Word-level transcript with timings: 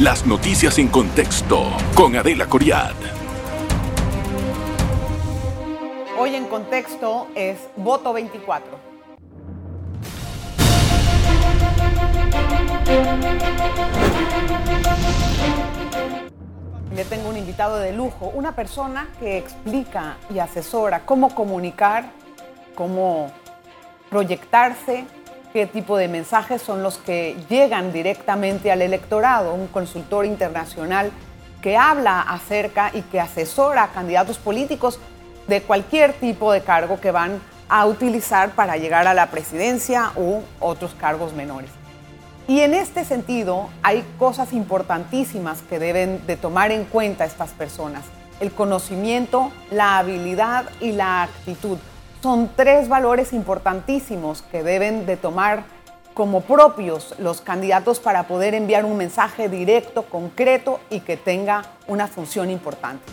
Las 0.00 0.24
noticias 0.24 0.78
en 0.78 0.88
contexto 0.88 1.62
con 1.94 2.16
Adela 2.16 2.46
Coriad. 2.46 2.94
Hoy 6.18 6.34
en 6.34 6.46
contexto 6.46 7.28
es 7.34 7.58
voto 7.76 8.12
24. 8.14 8.78
Le 16.94 17.04
tengo 17.04 17.28
un 17.28 17.36
invitado 17.36 17.78
de 17.78 17.92
lujo, 17.92 18.32
una 18.34 18.56
persona 18.56 19.08
que 19.20 19.38
explica 19.38 20.16
y 20.28 20.38
asesora 20.38 21.06
cómo 21.06 21.34
comunicar, 21.34 22.10
cómo 22.74 23.30
proyectarse, 24.08 25.04
qué 25.52 25.66
tipo 25.66 25.96
de 25.96 26.08
mensajes 26.08 26.62
son 26.62 26.82
los 26.82 26.98
que 26.98 27.36
llegan 27.48 27.92
directamente 27.92 28.70
al 28.70 28.82
electorado, 28.82 29.54
un 29.54 29.66
consultor 29.66 30.26
internacional 30.26 31.10
que 31.62 31.76
habla 31.76 32.20
acerca 32.20 32.90
y 32.94 33.02
que 33.02 33.20
asesora 33.20 33.84
a 33.84 33.88
candidatos 33.88 34.38
políticos 34.38 34.98
de 35.48 35.62
cualquier 35.62 36.12
tipo 36.14 36.52
de 36.52 36.62
cargo 36.62 37.00
que 37.00 37.10
van 37.10 37.40
a 37.68 37.86
utilizar 37.86 38.50
para 38.50 38.76
llegar 38.76 39.06
a 39.06 39.14
la 39.14 39.30
presidencia 39.30 40.12
u 40.16 40.40
otros 40.58 40.94
cargos 40.94 41.32
menores. 41.32 41.70
Y 42.48 42.60
en 42.60 42.74
este 42.74 43.04
sentido 43.04 43.68
hay 43.82 44.04
cosas 44.18 44.52
importantísimas 44.52 45.62
que 45.62 45.78
deben 45.78 46.26
de 46.26 46.36
tomar 46.36 46.72
en 46.72 46.84
cuenta 46.84 47.24
estas 47.24 47.50
personas. 47.50 48.04
El 48.40 48.50
conocimiento, 48.52 49.52
la 49.70 49.98
habilidad 49.98 50.64
y 50.80 50.92
la 50.92 51.22
actitud 51.22 51.78
son 52.22 52.50
tres 52.54 52.88
valores 52.88 53.32
importantísimos 53.32 54.42
que 54.42 54.62
deben 54.62 55.06
de 55.06 55.16
tomar 55.16 55.64
como 56.14 56.42
propios 56.42 57.14
los 57.18 57.40
candidatos 57.40 57.98
para 57.98 58.24
poder 58.24 58.54
enviar 58.54 58.84
un 58.84 58.96
mensaje 58.96 59.48
directo, 59.48 60.02
concreto 60.02 60.80
y 60.90 61.00
que 61.00 61.16
tenga 61.16 61.62
una 61.86 62.08
función 62.08 62.50
importante. 62.50 63.04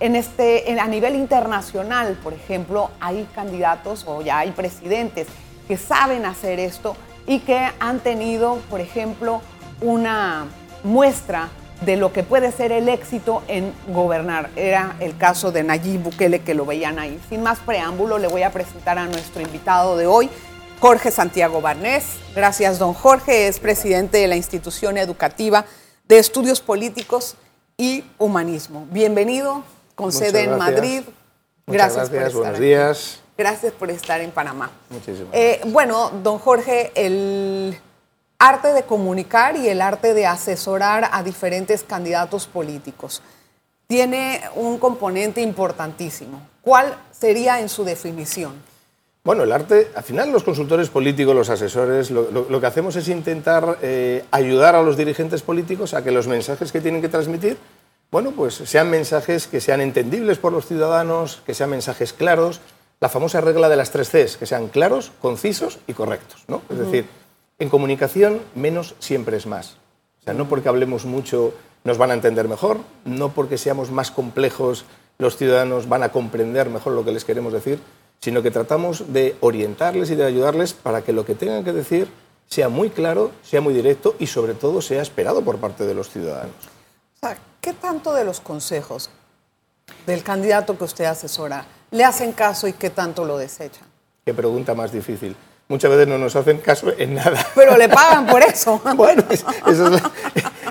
En 0.00 0.16
este, 0.16 0.78
a 0.80 0.86
nivel 0.86 1.14
internacional, 1.14 2.18
por 2.22 2.32
ejemplo, 2.32 2.90
hay 3.00 3.28
candidatos 3.34 4.04
o 4.06 4.22
ya 4.22 4.38
hay 4.38 4.52
presidentes 4.52 5.28
que 5.68 5.76
saben 5.76 6.24
hacer 6.26 6.58
esto 6.58 6.96
y 7.26 7.40
que 7.40 7.70
han 7.80 8.00
tenido, 8.00 8.56
por 8.70 8.80
ejemplo, 8.80 9.40
una 9.80 10.46
muestra 10.82 11.48
de 11.80 11.96
lo 11.96 12.12
que 12.12 12.22
puede 12.22 12.52
ser 12.52 12.72
el 12.72 12.88
éxito 12.88 13.42
en 13.48 13.72
gobernar. 13.88 14.50
Era 14.56 14.96
el 15.00 15.16
caso 15.16 15.52
de 15.52 15.62
Nayib 15.64 16.02
Bukele 16.02 16.40
que 16.40 16.54
lo 16.54 16.64
veían 16.66 16.98
ahí. 16.98 17.20
Sin 17.28 17.42
más 17.42 17.58
preámbulo, 17.60 18.18
le 18.18 18.28
voy 18.28 18.42
a 18.42 18.50
presentar 18.50 18.98
a 18.98 19.06
nuestro 19.06 19.42
invitado 19.42 19.96
de 19.96 20.06
hoy, 20.06 20.30
Jorge 20.80 21.10
Santiago 21.10 21.60
Barnés. 21.60 22.04
Gracias, 22.34 22.78
don 22.78 22.94
Jorge. 22.94 23.48
Es 23.48 23.58
presidente 23.58 24.18
de 24.18 24.28
la 24.28 24.36
institución 24.36 24.98
educativa 24.98 25.64
de 26.06 26.18
estudios 26.18 26.60
políticos 26.60 27.36
y 27.76 28.04
humanismo. 28.18 28.86
Bienvenido, 28.90 29.62
con 29.94 30.12
sede 30.12 30.44
en 30.44 30.58
Madrid. 30.58 31.02
Gracias, 31.66 32.10
gracias, 32.10 32.32
por 32.32 32.42
buenos 32.42 32.60
días. 32.60 33.20
Gracias 33.36 33.72
por 33.72 33.90
estar 33.90 34.20
en 34.20 34.30
Panamá. 34.30 34.70
Muchísimas 34.90 35.30
eh, 35.32 35.60
bueno, 35.66 36.10
don 36.22 36.38
Jorge, 36.38 36.92
el 36.94 37.76
arte 38.38 38.72
de 38.72 38.82
comunicar 38.84 39.56
y 39.56 39.68
el 39.68 39.80
arte 39.80 40.14
de 40.14 40.26
asesorar 40.26 41.08
a 41.12 41.22
diferentes 41.22 41.82
candidatos 41.82 42.46
políticos 42.46 43.22
tiene 43.86 44.40
un 44.54 44.78
componente 44.78 45.40
importantísimo. 45.40 46.40
¿Cuál 46.62 46.96
sería 47.12 47.60
en 47.60 47.68
su 47.68 47.84
definición? 47.84 48.52
Bueno, 49.22 49.44
el 49.44 49.52
arte, 49.52 49.90
al 49.94 50.02
final 50.02 50.30
los 50.30 50.44
consultores 50.44 50.90
políticos, 50.90 51.34
los 51.34 51.48
asesores, 51.48 52.10
lo, 52.10 52.60
que 52.60 52.66
hacemos 52.66 52.96
es 52.96 53.08
intentar 53.08 53.78
eh, 53.80 54.24
ayudar 54.30 54.74
a 54.74 54.82
los 54.82 54.98
dirigentes 54.98 55.42
políticos 55.42 55.94
a 55.94 56.04
que 56.04 56.10
los 56.10 56.26
mensajes 56.26 56.72
que 56.72 56.80
tienen 56.80 57.00
que 57.00 57.08
transmitir, 57.08 57.56
bueno, 58.10 58.32
pues 58.32 58.54
sean 58.54 58.90
mensajes 58.90 59.46
que 59.46 59.60
sean 59.60 59.80
entendibles 59.80 60.38
por 60.38 60.52
los 60.52 60.66
ciudadanos, 60.66 61.42
que 61.46 61.54
sean 61.54 61.70
mensajes 61.70 62.12
claros, 62.12 62.60
la 63.00 63.08
famosa 63.08 63.40
regla 63.40 63.68
de 63.68 63.76
las 63.76 63.90
tres 63.90 64.10
Cs, 64.10 64.36
que 64.36 64.46
sean 64.46 64.68
claros, 64.68 65.10
concisos 65.20 65.78
y 65.86 65.94
correctos, 65.94 66.44
¿no? 66.46 66.62
Es 66.70 66.78
decir, 66.78 67.06
en 67.58 67.68
comunicación, 67.68 68.40
menos 68.54 68.94
siempre 68.98 69.36
es 69.36 69.46
más. 69.46 69.76
O 70.20 70.24
sea, 70.24 70.34
no 70.34 70.48
porque 70.48 70.68
hablemos 70.68 71.04
mucho 71.04 71.54
nos 71.84 71.98
van 71.98 72.10
a 72.10 72.14
entender 72.14 72.48
mejor, 72.48 72.78
no 73.04 73.30
porque 73.30 73.58
seamos 73.58 73.90
más 73.90 74.10
complejos 74.10 74.86
los 75.18 75.36
ciudadanos 75.36 75.88
van 75.88 76.02
a 76.02 76.10
comprender 76.10 76.70
mejor 76.70 76.94
lo 76.94 77.04
que 77.04 77.12
les 77.12 77.24
queremos 77.24 77.52
decir, 77.52 77.78
sino 78.20 78.42
que 78.42 78.50
tratamos 78.50 79.12
de 79.12 79.36
orientarles 79.40 80.10
y 80.10 80.14
de 80.14 80.24
ayudarles 80.24 80.72
para 80.72 81.02
que 81.02 81.12
lo 81.12 81.24
que 81.24 81.34
tengan 81.34 81.62
que 81.62 81.72
decir 81.72 82.08
sea 82.46 82.68
muy 82.68 82.90
claro, 82.90 83.30
sea 83.42 83.60
muy 83.60 83.74
directo 83.74 84.16
y 84.18 84.26
sobre 84.26 84.54
todo 84.54 84.80
sea 84.80 85.02
esperado 85.02 85.42
por 85.42 85.58
parte 85.58 85.84
de 85.86 85.94
los 85.94 86.08
ciudadanos. 86.08 86.54
O 87.16 87.26
sea, 87.26 87.38
¿qué 87.60 87.74
tanto 87.74 88.14
de 88.14 88.24
los 88.24 88.40
consejos 88.40 89.10
del 90.06 90.22
candidato 90.22 90.76
que 90.76 90.84
usted 90.84 91.04
asesora 91.04 91.66
le 91.90 92.04
hacen 92.04 92.32
caso 92.32 92.66
y 92.66 92.72
qué 92.72 92.90
tanto 92.90 93.24
lo 93.24 93.36
desechan? 93.36 93.86
Qué 94.24 94.32
pregunta 94.32 94.74
más 94.74 94.90
difícil 94.90 95.36
muchas 95.68 95.90
veces 95.90 96.08
no 96.08 96.18
nos 96.18 96.34
hacen 96.36 96.58
caso 96.58 96.92
en 96.96 97.14
nada. 97.14 97.44
Pero 97.54 97.76
le 97.76 97.88
pagan 97.88 98.26
por 98.26 98.42
eso. 98.42 98.80
bueno, 98.96 99.24
eso 99.30 99.48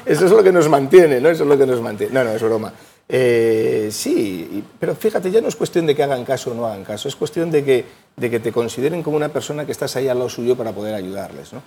es, 0.06 0.31
lo, 0.31 0.44
que 0.44 0.52
nos 0.52 0.70
mantiene, 0.70 1.20
¿no? 1.20 1.30
Eso 1.30 1.44
es 1.44 1.50
lo 1.50 1.58
que 1.58 1.66
nos 1.66 1.81
mantiene. 1.81 2.14
No, 2.14 2.24
no, 2.24 2.31
es 2.31 2.42
broma. 2.42 2.74
Eh, 3.08 3.90
sí, 3.92 4.64
pero 4.80 4.96
fíjate, 4.96 5.30
ya 5.30 5.42
no 5.42 5.50
es 5.50 5.58
cuestión 5.58 5.86
de 5.86 5.94
que 5.94 6.03
hagan 6.03 6.24
caso 6.24 6.52
o 6.52 6.53
no 6.53 6.66
hagan 6.66 6.86
caso, 6.86 7.09
es 7.09 7.18
cuestión 7.18 7.52
de 7.52 7.62
que, 7.64 7.86
de 8.16 8.30
que 8.30 8.40
te 8.40 8.53
consideren 8.53 9.03
como 9.03 9.18
una 9.18 9.28
persona 9.28 9.66
que 9.66 9.74
estás 9.74 9.98
ahí 9.98 10.08
al 10.08 10.18
lado 10.18 10.30
suyo 10.30 10.56
para 10.56 10.72
poder 10.72 10.96
ayudarles, 10.96 11.52
¿no? 11.52 11.62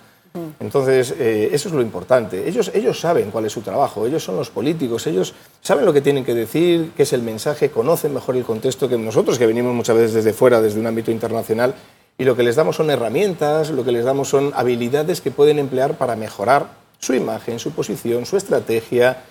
Entonces, 0.59 1.15
eh, 1.17 1.49
eso 1.51 1.69
es 1.69 1.75
lo 1.75 1.81
importante. 1.81 2.47
Ellos, 2.47 2.71
ellos 2.73 2.99
saben 2.99 3.31
cuál 3.31 3.45
es 3.45 3.53
su 3.53 3.61
trabajo, 3.61 4.05
ellos 4.05 4.23
son 4.23 4.35
los 4.35 4.49
políticos, 4.49 5.07
ellos 5.07 5.33
saben 5.61 5.85
lo 5.85 5.93
que 5.93 6.01
tienen 6.01 6.25
que 6.25 6.33
decir, 6.33 6.91
qué 6.95 7.03
es 7.03 7.13
el 7.13 7.21
mensaje, 7.21 7.69
conocen 7.69 8.13
mejor 8.13 8.35
el 8.35 8.43
contexto 8.43 8.89
que 8.89 8.97
nosotros, 8.97 9.37
que 9.37 9.47
venimos 9.47 9.73
muchas 9.73 9.95
veces 9.95 10.13
desde 10.13 10.33
fuera, 10.33 10.61
desde 10.61 10.79
un 10.79 10.87
ámbito 10.87 11.11
internacional, 11.11 11.75
y 12.17 12.23
lo 12.23 12.35
que 12.35 12.43
les 12.43 12.55
damos 12.55 12.75
son 12.75 12.89
herramientas, 12.89 13.69
lo 13.69 13.83
que 13.83 13.91
les 13.91 14.03
damos 14.03 14.29
son 14.29 14.51
habilidades 14.55 15.21
que 15.21 15.31
pueden 15.31 15.59
emplear 15.59 15.97
para 15.97 16.15
mejorar 16.15 16.67
su 16.99 17.13
imagen, 17.13 17.59
su 17.59 17.71
posición, 17.71 18.25
su 18.25 18.37
estrategia. 18.37 19.23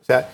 O 0.00 0.04
sea, 0.04 0.28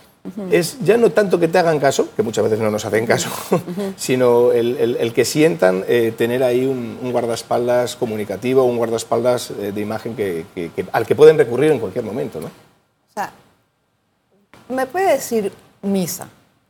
es 0.51 0.79
ya 0.85 0.97
no 0.97 1.11
tanto 1.11 1.39
que 1.39 1.49
te 1.49 1.59
hagan 1.59 1.79
caso, 1.79 2.09
que 2.15 2.23
muchas 2.23 2.45
veces 2.45 2.59
no 2.59 2.71
nos 2.71 2.85
hacen 2.85 3.07
caso, 3.07 3.31
sino 3.97 4.53
el, 4.53 5.13
que 5.15 5.25
sientan 5.25 5.85
eh, 5.89 6.13
tener 6.17 6.43
ahí 6.43 6.67
un, 6.67 6.99
guardaespaldas 7.13 7.97
comunicativo, 7.97 8.65
un 8.65 8.77
guardaespaldas 8.77 9.53
eh, 9.53 9.73
de 9.73 9.81
imagen 9.81 10.15
que, 10.15 10.45
al 10.93 11.07
que 11.07 11.15
pueden 11.15 11.39
recurrir 11.39 11.73
en 11.73 11.79
cualquier 11.79 12.05
momento. 12.05 12.41
¿no? 12.41 12.49
O 12.49 13.13
sea, 13.15 13.33
me 14.69 14.87
puede 14.87 15.13
decir 15.13 15.53
misa, 15.83 16.29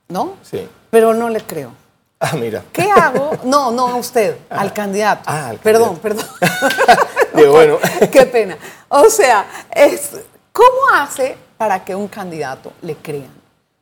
¿no? 0.09 0.35
Sí. 0.43 0.69
Pero 0.91 1.15
no 1.15 1.31
le 1.31 1.41
creo. 1.41 1.73
Ah, 2.19 2.34
mira. 2.37 2.65
¿Qué 2.72 2.91
hago? 2.91 3.38
No, 3.44 3.71
no 3.71 3.88
a 3.88 3.97
usted, 3.97 4.38
ah. 4.49 4.60
al 4.60 4.72
candidato. 4.72 5.22
Ah, 5.27 5.49
al 5.50 5.59
perdón, 5.59 5.99
perdón. 5.99 6.25
Digo, 7.34 7.53
bueno. 7.53 7.78
Qué 8.12 8.25
pena. 8.27 8.56
O 8.88 9.10
sea, 9.10 9.47
es, 9.75 10.12
¿cómo 10.53 10.88
hace 10.94 11.37
para 11.59 11.84
que 11.84 11.94
un 11.94 12.09
candidato 12.09 12.72
le 12.82 12.97
crean? 12.97 13.34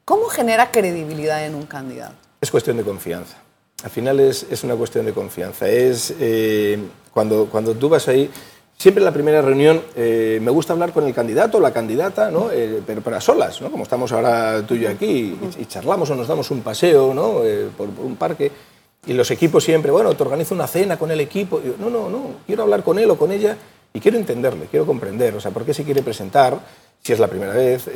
¿Cómo 0.05 0.27
genera 0.27 0.71
credibilidad 0.71 1.47
en 1.47 1.55
un 1.55 1.67
candidato? 1.67 2.15
Es 2.41 2.51
cuestión 2.51 2.77
de 2.77 2.83
confianza. 2.83 3.37
Al 3.85 3.91
final 3.91 4.19
es, 4.21 4.47
es 4.51 4.65
una 4.65 4.75
cuestión 4.75 5.07
de 5.07 5.13
confianza. 5.13 5.69
Es 5.69 6.13
eh, 6.19 6.79
cuando, 7.13 7.47
cuando 7.47 7.75
tú 7.75 7.89
vas 7.89 8.09
ahí, 8.09 8.31
Siempre 8.77 9.01
en 9.01 9.05
la 9.05 9.13
primera 9.13 9.41
reunión 9.41 9.83
eh, 9.95 10.39
me 10.43 10.51
gusta 10.51 10.73
hablar 10.73 10.93
con 10.93 11.07
el 11.07 11.15
candidato 11.15 11.59
o 11.59 11.61
la 11.61 11.73
candidata, 11.73 12.31
¿no? 12.31 12.51
Eh, 12.51 12.83
pero 12.85 13.01
para 13.03 13.21
solas, 13.21 13.61
¿no? 13.63 13.71
como 13.71 13.85
estamos 13.85 14.13
ahora 14.13 14.63
tú 14.67 14.75
y 14.75 14.81
yo 14.81 14.91
aquí, 14.91 15.39
y, 15.59 15.65
charlamos 15.67 16.11
o 16.11 16.15
nos 16.15 16.27
damos 16.27 16.51
un 16.51 16.61
paseo 16.61 17.15
¿no? 17.15 17.45
Eh, 17.45 17.69
por, 17.77 17.89
un 17.89 18.17
parque, 18.17 18.51
y 19.07 19.13
los 19.13 19.31
equipos 19.31 19.63
siempre, 19.63 19.93
bueno, 19.93 20.15
te 20.15 20.23
organizo 20.23 20.55
una 20.55 20.67
cena 20.67 20.97
con 20.99 21.11
el 21.11 21.21
equipo. 21.21 21.61
no, 21.79 21.89
no, 21.89 22.11
no, 22.11 22.23
quiero 22.47 22.65
hablar 22.65 22.83
con 22.83 22.99
él 22.99 23.11
o 23.11 23.17
con 23.17 23.31
ella 23.31 23.57
y 23.93 24.01
quiero 24.01 24.19
entenderle, 24.19 24.67
quiero 24.71 24.87
comprender, 24.87 25.35
o 25.35 25.41
sea, 25.41 25.53
por 25.53 25.65
qué 25.65 25.73
se 25.73 25.85
quiere 25.85 26.03
presentar, 26.03 26.59
si 27.01 27.13
es 27.13 27.21
la 27.21 27.29
primera 27.29 27.53
vez, 27.53 27.89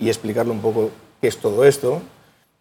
y 0.00 0.08
explicarle 0.08 0.52
un 0.52 0.60
poco 0.60 0.90
qué 1.20 1.28
es 1.28 1.38
todo 1.38 1.64
esto, 1.64 2.02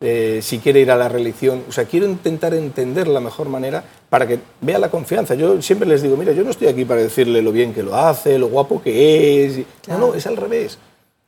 eh, 0.01 0.39
si 0.42 0.59
quiere 0.59 0.81
ir 0.81 0.92
a 0.92 0.95
la 0.95 1.07
reelección. 1.09 1.63
O 1.69 1.71
sea, 1.71 1.86
quiero 1.86 2.06
intentar 2.06 2.53
entender 2.53 3.07
la 3.07 3.19
mejor 3.19 3.50
manera 3.50 3.83
para 4.09 4.27
que 4.27 4.39
vea 4.62 4.80
la 4.80 4.89
confianza. 4.89 5.36
Yo 5.36 5.62
siempre 5.62 5.88
les 5.88 6.01
digo, 6.01 6.18
mira, 6.18 6.31
yo 6.33 6.44
no 6.44 6.50
estoy 6.50 6.68
aquí 6.68 6.86
para 6.86 7.01
decirle 7.01 7.42
lo 7.42 7.51
bien 7.51 7.74
que 7.74 7.83
lo 7.83 7.95
hace, 7.95 8.38
lo 8.38 8.47
guapo 8.47 8.81
que 8.81 9.45
es. 9.45 9.59
No, 9.88 9.97
no, 9.97 10.13
es 10.13 10.27
al 10.27 10.38
revés. 10.38 10.77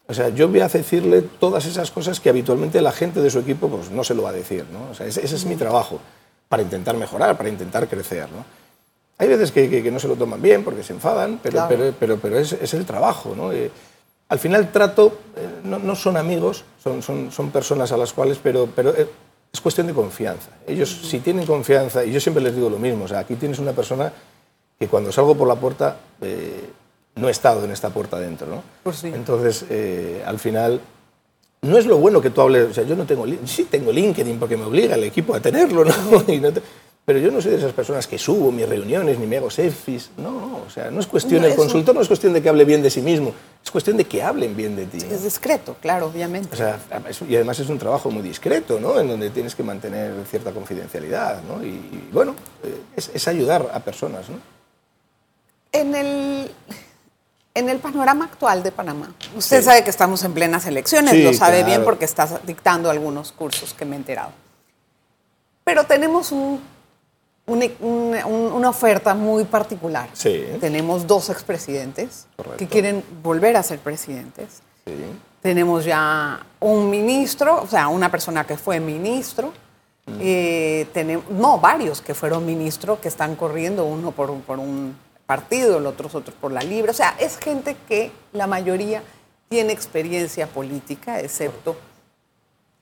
O 0.07 0.13
sea, 0.13 0.29
yo 0.29 0.47
voy 0.47 0.61
a 0.61 0.69
decirle 0.69 1.21
todas 1.21 1.65
esas 1.65 1.91
cosas 1.91 2.19
que 2.19 2.29
habitualmente 2.29 2.81
la 2.81 2.93
gente 2.93 3.21
de 3.21 3.29
su 3.29 3.39
equipo 3.39 3.67
pues, 3.67 3.91
no 3.91 4.03
se 4.03 4.13
lo 4.13 4.23
va 4.23 4.29
a 4.29 4.33
decir. 4.33 4.65
¿no? 4.71 4.91
O 4.91 4.93
sea, 4.93 5.05
ese, 5.05 5.23
es 5.23 5.45
mi 5.45 5.55
trabajo, 5.55 5.99
para 6.47 6.63
intentar 6.63 6.95
mejorar, 6.95 7.35
para 7.35 7.49
intentar 7.49 7.87
crecer. 7.89 8.29
¿no? 8.31 8.45
Hay 9.17 9.27
veces 9.27 9.51
que, 9.51 9.91
no 9.91 9.99
se 9.99 10.07
lo 10.07 10.15
toman 10.15 10.41
bien 10.41 10.63
porque 10.63 10.83
se 10.83 10.93
enfadan, 10.93 11.39
pero, 11.43 11.65
pero, 11.67 11.93
pero, 11.99 12.17
pero 12.17 12.39
es, 12.39 12.53
es, 12.53 12.73
el 12.73 12.85
trabajo. 12.85 13.33
¿no? 13.35 13.51
Eh, 13.51 13.69
al 14.29 14.39
final 14.39 14.71
trato, 14.71 15.17
eh, 15.35 15.47
no, 15.63 15.95
son 15.95 16.17
amigos, 16.17 16.63
son, 16.83 17.01
son, 17.01 17.31
son, 17.31 17.51
personas 17.51 17.91
a 17.91 17.97
las 17.97 18.11
cuales, 18.13 18.39
pero, 18.41 18.67
pero 18.75 18.93
eh, 18.95 19.07
es 19.51 19.61
cuestión 19.61 19.87
de 19.87 19.93
confianza. 19.93 20.49
Ellos 20.67 20.89
si 20.89 21.19
tienen 21.19 21.45
confianza, 21.45 22.03
y 22.03 22.11
yo 22.11 22.19
siempre 22.19 22.43
les 22.43 22.55
digo 22.55 22.69
lo 22.69 22.77
mismo, 22.79 23.05
o 23.05 23.07
sea, 23.07 23.19
aquí 23.19 23.35
tienes 23.35 23.59
una 23.59 23.71
persona 23.71 24.11
que 24.77 24.87
cuando 24.87 25.11
salgo 25.11 25.35
por 25.35 25.47
la 25.47 25.55
puerta, 25.55 25.97
eh, 26.21 26.69
no 27.15 27.27
he 27.27 27.31
estado 27.31 27.63
en 27.63 27.71
esta 27.71 27.89
puerta 27.89 28.19
dentro, 28.19 28.47
¿no? 28.47 28.63
Pues 28.83 28.97
sí. 28.97 29.07
Entonces, 29.13 29.65
eh, 29.69 30.21
al 30.25 30.39
final, 30.39 30.81
no 31.61 31.77
es 31.77 31.85
lo 31.85 31.97
bueno 31.97 32.21
que 32.21 32.29
tú 32.29 32.41
hables, 32.41 32.71
o 32.71 32.73
sea, 32.73 32.83
yo 32.83 32.95
no 32.95 33.05
tengo, 33.05 33.25
sí 33.45 33.63
tengo 33.63 33.91
LinkedIn 33.91 34.37
porque 34.37 34.57
me 34.57 34.65
obliga 34.65 34.95
el 34.95 35.05
equipo 35.05 35.33
a 35.33 35.39
tenerlo, 35.39 35.83
¿no? 35.85 35.93
Y 36.27 36.39
no 36.39 36.51
te- 36.51 36.61
pero 37.07 37.19
yo 37.19 37.31
no 37.31 37.41
soy 37.41 37.51
de 37.51 37.57
esas 37.59 37.71
personas 37.71 38.05
que 38.05 38.17
subo 38.19 38.51
mis 38.51 38.67
reuniones 38.67 39.17
ni 39.17 39.25
me 39.25 39.37
hago 39.37 39.49
selfies, 39.49 40.09
no, 40.17 40.29
no, 40.29 40.57
o 40.67 40.69
sea, 40.69 40.91
no 40.91 40.99
es 40.99 41.07
cuestión, 41.07 41.41
No, 41.41 41.47
el 41.47 41.55
consultor 41.55 41.95
no 41.95 42.01
es 42.01 42.07
cuestión 42.09 42.33
de 42.33 42.41
que 42.41 42.49
hable 42.49 42.65
bien 42.65 42.83
de 42.83 42.89
sí 42.89 42.99
mismo, 43.01 43.33
es 43.63 43.71
cuestión 43.71 43.95
de 43.95 44.03
que 44.03 44.21
hablen 44.21 44.57
bien 44.57 44.75
de 44.75 44.87
ti. 44.87 44.97
¿no? 44.97 45.15
Es 45.15 45.23
discreto, 45.23 45.77
claro, 45.81 46.07
obviamente. 46.07 46.49
O 46.51 46.57
sea, 46.57 46.77
y 47.29 47.35
además 47.37 47.59
es 47.59 47.69
un 47.69 47.79
trabajo 47.79 48.11
muy 48.11 48.21
discreto, 48.23 48.77
¿no? 48.81 48.99
En 48.99 49.07
donde 49.07 49.29
tienes 49.29 49.55
que 49.55 49.63
mantener 49.63 50.15
cierta 50.29 50.51
confidencialidad, 50.51 51.41
¿no? 51.43 51.63
Y, 51.63 51.67
y, 51.69 52.09
bueno, 52.11 52.35
eh, 52.65 52.77
es, 52.97 53.09
es 53.13 53.25
ayudar 53.29 53.71
a 53.73 53.79
personas, 53.79 54.27
¿no? 54.27 54.35
En 55.71 55.95
el, 55.95 56.51
en 57.53 57.69
el 57.69 57.77
panorama 57.79 58.25
actual 58.25 58.63
de 58.63 58.73
Panamá, 58.73 59.13
usted 59.33 59.59
Sí. 59.59 59.63
sabe 59.63 59.81
que 59.85 59.91
estamos 59.91 60.25
en 60.25 60.33
plenas 60.33 60.65
elecciones, 60.65 61.13
Sí, 61.13 61.23
lo 61.23 61.31
sabe 61.31 61.63
bien 61.63 61.85
porque 61.85 62.03
está 62.03 62.27
dictando 62.45 62.89
algunos 62.89 63.31
cursos 63.31 63.73
que 63.73 63.85
me 63.85 63.95
he 63.95 63.99
enterado. 63.99 64.31
Pero 65.63 65.85
tenemos 65.85 66.33
un- 66.33 66.75
un- 67.47 67.63
un- 67.79 68.15
un- 68.25 68.51
una 68.53 68.69
oferta 68.69 69.13
muy 69.15 69.45
particular. 69.45 70.09
Sí. 70.13 70.45
Tenemos 70.59 71.07
dos 71.07 71.29
expresidentes 71.29 72.27
Correcto. 72.35 72.57
que 72.57 72.67
quieren 72.67 73.03
volver 73.23 73.57
a 73.57 73.63
ser 73.63 73.79
presidentes. 73.79 74.61
Sí. 74.85 74.93
Tenemos 75.41 75.85
ya 75.85 76.45
un 76.59 76.89
ministro, 76.89 77.61
o 77.63 77.67
sea, 77.67 77.87
una 77.87 78.11
persona 78.11 78.45
que 78.45 78.57
fue 78.57 78.79
ministro. 78.79 79.51
Eh, 80.19 80.87
tenemos, 80.93 81.29
no, 81.29 81.59
varios 81.59 82.01
que 82.01 82.13
fueron 82.13 82.45
ministros 82.45 82.99
que 82.99 83.09
están 83.09 83.35
corriendo, 83.35 83.83
uno 83.85 84.11
por, 84.11 84.29
un- 84.31 84.41
por 84.41 84.57
un 84.57 84.95
partido, 85.25 85.79
los 85.81 85.93
otros 85.93 86.15
otros 86.15 86.35
por 86.39 86.51
la 86.53 86.61
libre. 86.61 86.91
O 86.91 86.93
sea, 86.93 87.15
es 87.19 87.37
gente 87.37 87.75
que 87.89 88.11
la 88.31 88.47
mayoría 88.47 89.03
tiene 89.49 89.73
experiencia 89.73 90.47
política, 90.47 91.19
excepto 91.19 91.75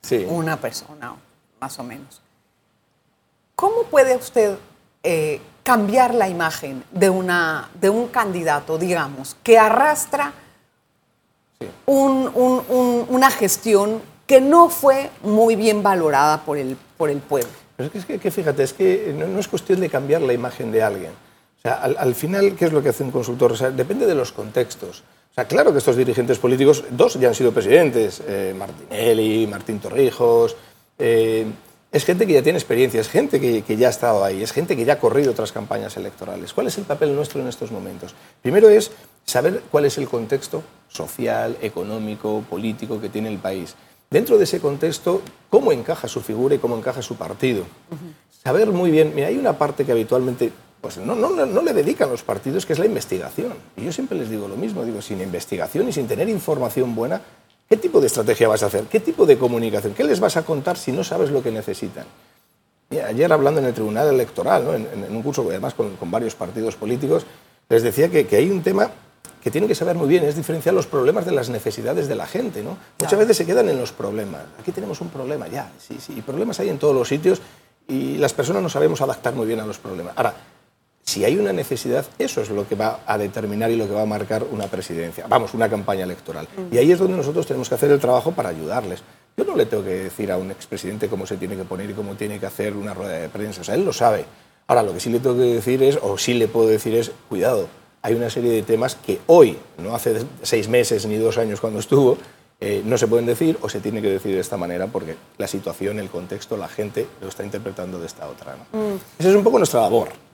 Sí. 0.02 0.24
una 0.28 0.56
persona, 0.60 1.16
más 1.60 1.78
o 1.80 1.82
menos. 1.82 2.22
¿Cómo 3.56 3.84
puede 3.84 4.14
usted 4.16 4.56
eh, 5.02 5.40
cambiar 5.62 6.14
la 6.14 6.28
imagen 6.28 6.84
de, 6.92 7.08
una, 7.10 7.70
de 7.80 7.88
un 7.90 8.08
candidato, 8.08 8.76
digamos, 8.78 9.36
que 9.42 9.58
arrastra 9.58 10.32
Sí. 11.58 11.66
un- 11.86 12.30
un- 12.34 12.62
un- 12.68 13.06
una 13.08 13.30
gestión 13.30 14.02
que 14.26 14.42
no 14.42 14.68
fue 14.68 15.10
muy 15.22 15.56
bien 15.56 15.82
valorada 15.82 16.44
por 16.44 16.58
el, 16.58 16.76
por 16.98 17.08
el 17.08 17.18
pueblo? 17.20 17.48
Pero 17.78 17.90
es 17.94 18.04
que, 18.04 18.30
fíjate, 18.30 18.62
es 18.62 18.74
que 18.74 19.14
no, 19.16 19.26
no 19.26 19.38
es 19.40 19.48
cuestión 19.48 19.80
de 19.80 19.88
cambiar 19.88 20.20
la 20.20 20.34
imagen 20.34 20.70
de 20.70 20.82
alguien. 20.82 21.12
O 21.12 21.60
sea, 21.62 21.74
al, 21.74 21.96
al 21.98 22.14
final, 22.14 22.54
¿qué 22.56 22.66
es 22.66 22.72
lo 22.74 22.82
que 22.82 22.90
hace 22.90 23.04
un 23.04 23.10
consultor? 23.10 23.52
O 23.52 23.56
sea, 23.56 23.70
depende 23.70 24.04
de 24.06 24.14
los 24.14 24.32
contextos. 24.32 25.00
O 25.30 25.34
sea, 25.34 25.46
claro 25.46 25.72
que 25.72 25.78
estos 25.78 25.96
dirigentes 25.96 26.38
políticos, 26.38 26.84
dos 26.90 27.14
ya 27.14 27.28
han 27.28 27.34
sido 27.34 27.52
presidentes, 27.52 28.22
eh, 28.26 28.54
Martinelli, 28.56 29.46
Martín 29.46 29.78
Torrijos, 29.80 30.56
eh, 30.98 31.46
es 31.96 32.04
gente 32.04 32.26
que 32.26 32.34
ya 32.34 32.42
tiene 32.42 32.58
experiencia, 32.58 33.00
es 33.00 33.08
gente 33.08 33.40
que, 33.40 33.62
que 33.62 33.76
ya 33.76 33.88
ha 33.88 33.90
estado 33.90 34.22
ahí, 34.24 34.42
es 34.42 34.52
gente 34.52 34.76
que 34.76 34.84
ya 34.84 34.94
ha 34.94 34.98
corrido 34.98 35.32
otras 35.32 35.52
campañas 35.52 35.96
electorales. 35.96 36.52
¿Cuál 36.52 36.66
es 36.66 36.78
el 36.78 36.84
papel 36.84 37.14
nuestro 37.14 37.40
en 37.40 37.48
estos 37.48 37.72
momentos? 37.72 38.14
Primero 38.42 38.68
es 38.68 38.90
saber 39.24 39.62
cuál 39.70 39.86
es 39.86 39.98
el 39.98 40.06
contexto 40.06 40.62
social, 40.88 41.56
económico, 41.62 42.44
político 42.48 43.00
que 43.00 43.08
tiene 43.08 43.28
el 43.28 43.38
país. 43.38 43.74
Dentro 44.10 44.38
de 44.38 44.44
ese 44.44 44.60
contexto, 44.60 45.22
cómo 45.50 45.72
encaja 45.72 46.06
su 46.06 46.20
figura 46.20 46.54
y 46.54 46.58
cómo 46.58 46.76
encaja 46.76 47.02
su 47.02 47.16
partido. 47.16 47.64
Saber 48.44 48.70
muy 48.70 48.90
bien, 48.90 49.12
mira, 49.14 49.28
hay 49.28 49.36
una 49.36 49.58
parte 49.58 49.84
que 49.84 49.92
habitualmente 49.92 50.52
pues 50.80 50.98
no, 50.98 51.16
no, 51.16 51.30
no, 51.30 51.46
no 51.46 51.62
le 51.62 51.72
dedican 51.72 52.08
los 52.10 52.22
partidos, 52.22 52.64
que 52.64 52.74
es 52.74 52.78
la 52.78 52.86
investigación. 52.86 53.54
Y 53.76 53.84
yo 53.84 53.92
siempre 53.92 54.16
les 54.16 54.30
digo 54.30 54.46
lo 54.46 54.56
mismo, 54.56 54.84
digo, 54.84 55.02
sin 55.02 55.20
investigación 55.20 55.88
y 55.88 55.92
sin 55.92 56.06
tener 56.06 56.28
información 56.28 56.94
buena, 56.94 57.20
¿qué 57.68 57.76
tipo 57.76 58.00
de 58.00 58.06
estrategia 58.06 58.48
vas 58.48 58.62
a 58.62 58.66
hacer? 58.66 58.84
¿Qué 58.84 59.00
tipo 59.00 59.26
de 59.26 59.38
comunicación? 59.38 59.94
¿Qué 59.94 60.04
les 60.04 60.20
vas 60.20 60.36
a 60.36 60.42
contar 60.44 60.76
si 60.76 60.92
no 60.92 61.02
sabes 61.04 61.30
lo 61.30 61.42
que 61.42 61.50
necesitan? 61.50 62.04
Mira, 62.90 63.06
ayer 63.08 63.32
hablando 63.32 63.60
en 63.60 63.66
el 63.66 63.74
Tribunal 63.74 64.08
Electoral, 64.08 64.64
¿no? 64.64 64.74
en, 64.74 64.86
en 65.04 65.16
un 65.16 65.22
curso 65.22 65.44
además 65.48 65.74
con, 65.74 65.96
con 65.96 66.10
varios 66.10 66.34
partidos 66.34 66.76
políticos, 66.76 67.26
les 67.68 67.82
decía 67.82 68.08
que, 68.08 68.26
que 68.26 68.36
hay 68.36 68.50
un 68.50 68.62
tema 68.62 68.90
que 69.42 69.50
tienen 69.50 69.68
que 69.68 69.74
saber 69.74 69.96
muy 69.96 70.08
bien, 70.08 70.24
es 70.24 70.34
diferenciar 70.36 70.74
los 70.74 70.86
problemas 70.86 71.24
de 71.26 71.32
las 71.32 71.48
necesidades 71.50 72.08
de 72.08 72.14
la 72.16 72.26
gente. 72.26 72.62
¿no? 72.62 72.70
Muchas 72.70 73.08
Claro. 73.10 73.18
veces 73.18 73.36
se 73.36 73.46
quedan 73.46 73.68
en 73.68 73.78
los 73.78 73.92
problemas. 73.92 74.42
Aquí 74.60 74.72
tenemos 74.72 75.00
un 75.00 75.08
problema, 75.08 75.46
ya, 75.48 75.70
sí, 75.78 75.98
sí, 76.00 76.14
y 76.16 76.22
problemas 76.22 76.58
hay 76.60 76.68
en 76.68 76.78
todos 76.78 76.94
los 76.94 77.08
sitios 77.08 77.40
y 77.88 78.18
las 78.18 78.32
personas 78.32 78.62
no 78.62 78.68
sabemos 78.68 79.00
adaptar 79.00 79.34
muy 79.34 79.46
bien 79.46 79.60
a 79.60 79.66
los 79.66 79.78
problemas. 79.78 80.14
Ahora, 80.16 80.34
si 81.06 81.24
hay 81.24 81.38
una 81.38 81.52
necesidad, 81.52 82.04
eso 82.18 82.42
es 82.42 82.50
lo 82.50 82.68
que 82.68 82.74
va 82.74 83.00
a 83.06 83.16
determinar 83.16 83.70
y 83.70 83.76
lo 83.76 83.86
que 83.86 83.94
va 83.94 84.02
a 84.02 84.06
marcar 84.06 84.44
una 84.50 84.66
presidencia, 84.66 85.24
vamos, 85.28 85.54
una 85.54 85.68
campaña 85.68 86.02
electoral. 86.02 86.48
Y 86.70 86.78
ahí 86.78 86.90
es 86.90 86.98
donde 86.98 87.16
nosotros 87.16 87.46
tenemos 87.46 87.68
que 87.68 87.76
hacer 87.76 87.92
el 87.92 88.00
trabajo 88.00 88.32
para 88.32 88.48
ayudarles. 88.48 89.02
Yo 89.36 89.44
no 89.44 89.54
le 89.54 89.66
tengo 89.66 89.84
que 89.84 89.90
decir 89.90 90.32
a 90.32 90.36
un 90.36 90.50
expresidente 90.50 91.08
cómo 91.08 91.24
se 91.24 91.36
tiene 91.36 91.56
que 91.56 91.64
poner 91.64 91.88
y 91.88 91.94
cómo 91.94 92.16
tiene 92.16 92.40
que 92.40 92.46
hacer 92.46 92.74
una 92.74 92.92
rueda 92.92 93.12
de 93.12 93.28
prensa, 93.28 93.60
o 93.60 93.64
sea, 93.64 93.76
él 93.76 93.84
lo 93.84 93.92
sabe. 93.92 94.24
Ahora, 94.66 94.82
lo 94.82 94.92
que 94.92 95.00
sí 95.00 95.08
le 95.10 95.20
tengo 95.20 95.36
que 95.36 95.42
decir 95.42 95.80
es, 95.84 95.96
o 96.02 96.18
sí 96.18 96.34
le 96.34 96.48
puedo 96.48 96.66
decir 96.66 96.94
es, 96.94 97.12
cuidado, 97.28 97.68
hay 98.02 98.14
una 98.14 98.28
serie 98.28 98.50
de 98.50 98.62
temas 98.62 98.96
que 98.96 99.20
hoy, 99.28 99.56
no 99.78 99.94
hace 99.94 100.24
seis 100.42 100.68
meses 100.68 101.06
ni 101.06 101.16
dos 101.18 101.38
años 101.38 101.60
cuando 101.60 101.78
estuvo, 101.78 102.18
eh, 102.60 102.82
no 102.84 102.98
se 102.98 103.06
pueden 103.06 103.26
decir 103.26 103.58
o 103.62 103.68
se 103.68 103.80
tiene 103.80 104.02
que 104.02 104.08
decir 104.08 104.34
de 104.34 104.40
esta 104.40 104.56
manera 104.56 104.88
porque 104.88 105.14
la 105.38 105.46
situación, 105.46 106.00
el 106.00 106.08
contexto, 106.08 106.56
la 106.56 106.68
gente 106.68 107.06
lo 107.20 107.28
está 107.28 107.44
interpretando 107.44 108.00
de 108.00 108.06
esta 108.06 108.26
otra. 108.28 108.56
¿no? 108.56 108.98
Esa 109.18 109.28
es 109.28 109.36
un 109.36 109.44
poco 109.44 109.58
nuestra 109.58 109.82
labor. 109.82 110.25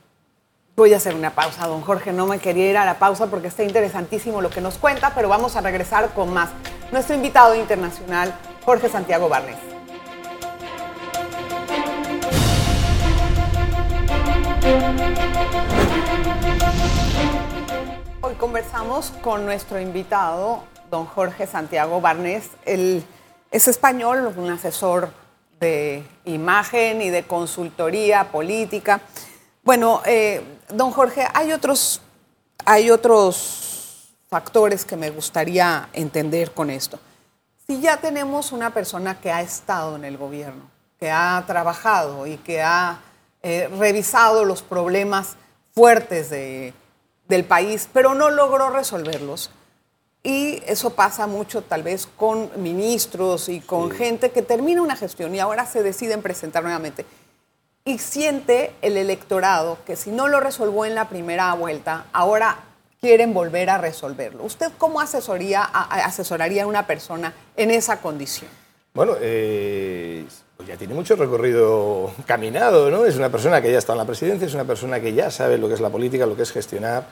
Voy 0.74 0.94
a 0.94 0.96
hacer 0.96 1.14
una 1.14 1.34
pausa, 1.34 1.66
don 1.66 1.82
Jorge. 1.82 2.14
No 2.14 2.26
me 2.26 2.38
quería 2.38 2.70
ir 2.70 2.78
a 2.78 2.86
la 2.86 2.98
pausa 2.98 3.26
porque 3.26 3.48
está 3.48 3.62
interesantísimo 3.62 4.40
lo 4.40 4.48
que 4.48 4.62
nos 4.62 4.78
cuenta, 4.78 5.12
pero 5.14 5.28
vamos 5.28 5.54
a 5.54 5.60
regresar 5.60 6.14
con 6.14 6.32
más. 6.32 6.48
Nuestro 6.90 7.14
invitado 7.14 7.54
internacional, 7.54 8.34
Jorge 8.64 8.88
Santiago 8.88 9.28
Barnes. 9.28 9.58
Hoy 18.22 18.34
conversamos 18.36 19.10
con 19.20 19.44
nuestro 19.44 19.78
invitado, 19.78 20.64
don 20.90 21.04
Jorge 21.04 21.46
Santiago 21.46 22.00
Barnes. 22.00 22.48
Él 22.64 23.04
es 23.50 23.68
español, 23.68 24.32
un 24.38 24.50
asesor 24.50 25.10
de 25.60 26.02
imagen 26.24 27.02
y 27.02 27.10
de 27.10 27.24
consultoría 27.24 28.32
política. 28.32 29.02
Bueno, 29.64 30.02
eh, 30.06 30.42
don 30.70 30.90
Jorge, 30.90 31.24
hay 31.34 31.52
otros, 31.52 32.00
hay 32.64 32.90
otros 32.90 34.12
factores 34.28 34.84
que 34.84 34.96
me 34.96 35.10
gustaría 35.10 35.88
entender 35.92 36.50
con 36.50 36.68
esto. 36.68 36.98
Si 37.68 37.80
ya 37.80 37.98
tenemos 37.98 38.50
una 38.50 38.74
persona 38.74 39.20
que 39.20 39.30
ha 39.30 39.40
estado 39.40 39.94
en 39.94 40.04
el 40.04 40.18
gobierno, 40.18 40.68
que 40.98 41.12
ha 41.12 41.44
trabajado 41.46 42.26
y 42.26 42.38
que 42.38 42.60
ha 42.60 43.02
eh, 43.42 43.70
revisado 43.78 44.44
los 44.44 44.62
problemas 44.62 45.36
fuertes 45.76 46.28
de, 46.28 46.74
del 47.28 47.44
país, 47.44 47.88
pero 47.92 48.14
no 48.14 48.30
logró 48.30 48.68
resolverlos. 48.70 49.50
Y 50.24 50.60
eso 50.66 50.90
pasa 50.90 51.28
mucho 51.28 51.62
tal 51.62 51.84
vez 51.84 52.08
con 52.16 52.50
ministros 52.60 53.48
y 53.48 53.60
con 53.60 53.92
gente 53.92 54.32
que 54.32 54.42
termina 54.42 54.82
una 54.82 54.96
gestión 54.96 55.34
y 55.34 55.40
ahora 55.40 55.66
se 55.66 55.84
deciden 55.84 56.20
presentar 56.20 56.64
nuevamente. 56.64 57.06
Y 57.84 57.98
siente 57.98 58.72
el 58.80 58.96
electorado 58.96 59.78
que 59.84 59.96
si 59.96 60.10
no 60.10 60.28
lo 60.28 60.38
resolvió 60.38 60.84
en 60.84 60.94
la 60.94 61.08
primera 61.08 61.52
vuelta, 61.54 62.06
ahora 62.12 62.58
quieren 63.00 63.34
volver 63.34 63.70
a 63.70 63.78
resolverlo. 63.78 64.44
¿Usted 64.44 64.70
cómo 64.78 65.00
asesoraría 65.00 65.64
a 65.64 66.66
una 66.66 66.86
persona 66.86 67.34
en 67.56 67.72
esa 67.72 68.00
condición? 68.00 68.48
Bueno, 68.94 69.14
eh, 69.20 70.24
pues 70.56 70.68
ya 70.68 70.76
tiene 70.76 70.94
mucho 70.94 71.16
recorrido 71.16 72.12
caminado, 72.26 72.88
¿no? 72.88 73.04
Es 73.04 73.16
una 73.16 73.30
persona 73.30 73.60
que 73.60 73.72
ya 73.72 73.78
está 73.78 73.94
en 73.94 73.98
la 73.98 74.04
presidencia, 74.04 74.46
es 74.46 74.54
una 74.54 74.64
persona 74.64 75.00
que 75.00 75.12
ya 75.12 75.32
sabe 75.32 75.58
lo 75.58 75.66
que 75.66 75.74
es 75.74 75.80
la 75.80 75.90
política, 75.90 76.24
lo 76.24 76.36
que 76.36 76.42
es 76.42 76.52
gestionar. 76.52 77.08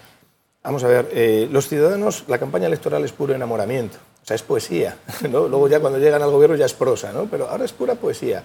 Vamos 0.62 0.85
a 0.85 0.89
ver, 0.89 1.09
eh, 1.12 1.49
los 1.50 1.67
ciudadanos, 1.67 2.25
la 2.29 2.39
campaña 2.39 2.69
electoral 2.69 3.05
es 3.05 3.11
puro 3.11 3.35
enamoramiento, 3.35 3.97
o 4.23 4.27
sea, 4.27 4.37
es 4.37 4.43
poesía, 4.43 4.99
¿no? 5.29 5.49
Luego 5.49 5.67
ya 5.67 5.81
cuando 5.81 5.99
llegan 5.99 6.23
al 6.23 6.31
gobierno 6.31 6.55
ya 6.55 6.67
es 6.67 6.75
prosa, 6.75 7.12
¿no? 7.12 7.25
Pero 7.25 7.49
ahora 7.49 7.65
es 7.65 7.73
pura 7.73 7.97
poesía. 7.97 8.45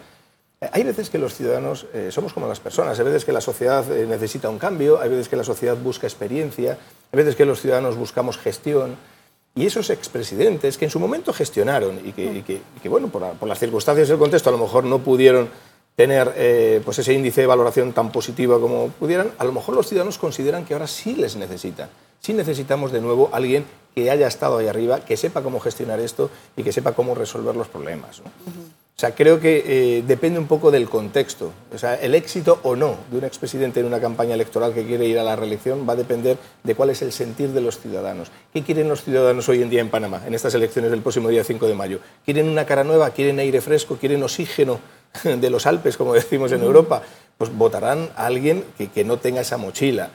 Eh, 0.61 0.69
Hay 0.71 0.83
veces 0.83 1.09
que 1.09 1.17
los 1.17 1.33
ciudadanos 1.33 1.85
eh, 1.93 2.09
somos 2.11 2.33
como 2.33 2.47
las 2.47 2.59
personas, 2.59 2.97
hay 2.99 3.05
veces 3.05 3.25
que 3.25 3.31
la 3.33 3.41
sociedad 3.41 3.89
eh, 3.91 4.05
necesita 4.07 4.49
un 4.49 4.57
cambio, 4.59 4.99
hay 5.01 5.09
veces 5.09 5.27
que 5.29 5.35
la 5.35 5.43
sociedad 5.43 5.75
busca 5.77 6.07
experiencia, 6.07 6.77
hay 7.11 7.17
veces 7.17 7.35
que 7.35 7.45
los 7.45 7.61
ciudadanos 7.61 7.95
buscamos 7.97 8.37
gestión. 8.37 8.95
Y 9.57 9.65
esos 9.65 9.89
expresidentes 9.89 10.77
que 10.77 10.83
en 10.85 10.91
su 10.91 10.99
momento 10.99 11.31
gestionaron 11.31 12.01
y 12.05 12.11
que, 12.11 12.89
bueno, 12.89 13.07
por, 13.07 13.21
la- 13.21 13.31
por 13.31 13.47
las 13.47 13.57
circunstancias 13.57 14.09
del 14.09 14.17
contexto 14.17 14.49
a 14.49 14.51
lo 14.51 14.57
mejor 14.57 14.83
no 14.83 14.99
pudieron 14.99 15.47
tener 15.95 16.81
pues 16.83 16.99
ese 16.99 17.13
índice 17.13 17.39
de 17.39 17.47
valoración 17.47 17.93
tan 17.93 18.11
positiva 18.11 18.59
como 18.59 18.89
pudieran, 18.89 19.31
a 19.37 19.45
lo 19.45 19.53
mejor 19.53 19.75
los 19.75 19.87
ciudadanos 19.87 20.17
consideran 20.17 20.65
que 20.65 20.73
ahora 20.73 20.87
sí 20.87 21.15
les 21.15 21.37
necesitan. 21.37 21.87
Sí 22.19 22.33
necesitamos 22.33 22.91
de 22.91 22.99
nuevo 22.99 23.29
alguien 23.31 23.63
que 23.95 24.11
haya 24.11 24.27
estado 24.27 24.57
ahí 24.57 24.67
arriba, 24.67 24.99
que 25.05 25.15
sepa 25.15 25.41
cómo 25.41 25.61
gestionar 25.61 26.01
esto 26.01 26.29
y 26.57 26.63
que 26.63 26.73
sepa 26.73 26.91
cómo 26.91 27.15
resolver 27.15 27.55
los 27.55 27.69
problemas. 27.69 28.21
O 28.97 28.97
sea, 28.97 29.13
creo 29.13 29.41
que 29.41 29.63
eh, 29.67 30.03
depende 30.07 30.39
un 30.39 30.47
poco 30.47 30.71
del 30.71 30.87
contexto. 30.87 31.51
O 31.73 31.77
sea, 31.77 31.95
el 31.95 32.15
éxito 32.15 32.61
o 32.63 32.77
no 32.77 32.95
de 33.11 33.17
un 33.17 33.25
expresidente 33.25 33.81
en 33.81 33.87
una 33.87 33.99
campaña 33.99 34.35
electoral 34.35 34.73
que 34.73 34.85
quiere 34.85 35.05
ir 35.05 35.19
a 35.19 35.23
la 35.23 35.35
reelección 35.35 35.85
va 35.87 35.93
a 35.93 35.95
depender 35.97 36.37
de 36.63 36.75
cuál 36.75 36.91
es 36.91 37.01
el 37.01 37.11
sentir 37.11 37.49
de 37.49 37.59
los 37.59 37.77
ciudadanos. 37.77 38.31
¿Qué 38.53 38.63
quieren 38.63 38.87
los 38.87 39.03
ciudadanos 39.03 39.49
hoy 39.49 39.61
en 39.61 39.69
día 39.69 39.81
en 39.81 39.89
Panamá, 39.89 40.21
en 40.25 40.33
estas 40.33 40.55
elecciones 40.55 40.91
del 40.91 41.01
próximo 41.01 41.27
día 41.27 41.43
5 41.43 41.67
de 41.67 41.73
mayo? 41.73 41.99
¿Quieren 42.23 42.47
una 42.47 42.65
cara 42.65 42.85
nueva? 42.85 43.09
¿Quieren 43.09 43.37
aire 43.39 43.59
fresco? 43.59 43.97
¿Quieren 43.97 44.23
oxígeno 44.23 44.79
de 45.25 45.49
los 45.49 45.65
Alpes, 45.65 45.97
como 45.97 46.13
decimos 46.13 46.53
en 46.53 46.63
Europa? 46.63 47.01
Pues 47.37 47.53
votarán 47.53 48.11
a 48.15 48.27
alguien 48.27 48.63
que, 48.77 48.87
que 48.87 49.03
no 49.03 49.17
tenga 49.17 49.41
esa 49.41 49.57
mochila. 49.57 50.09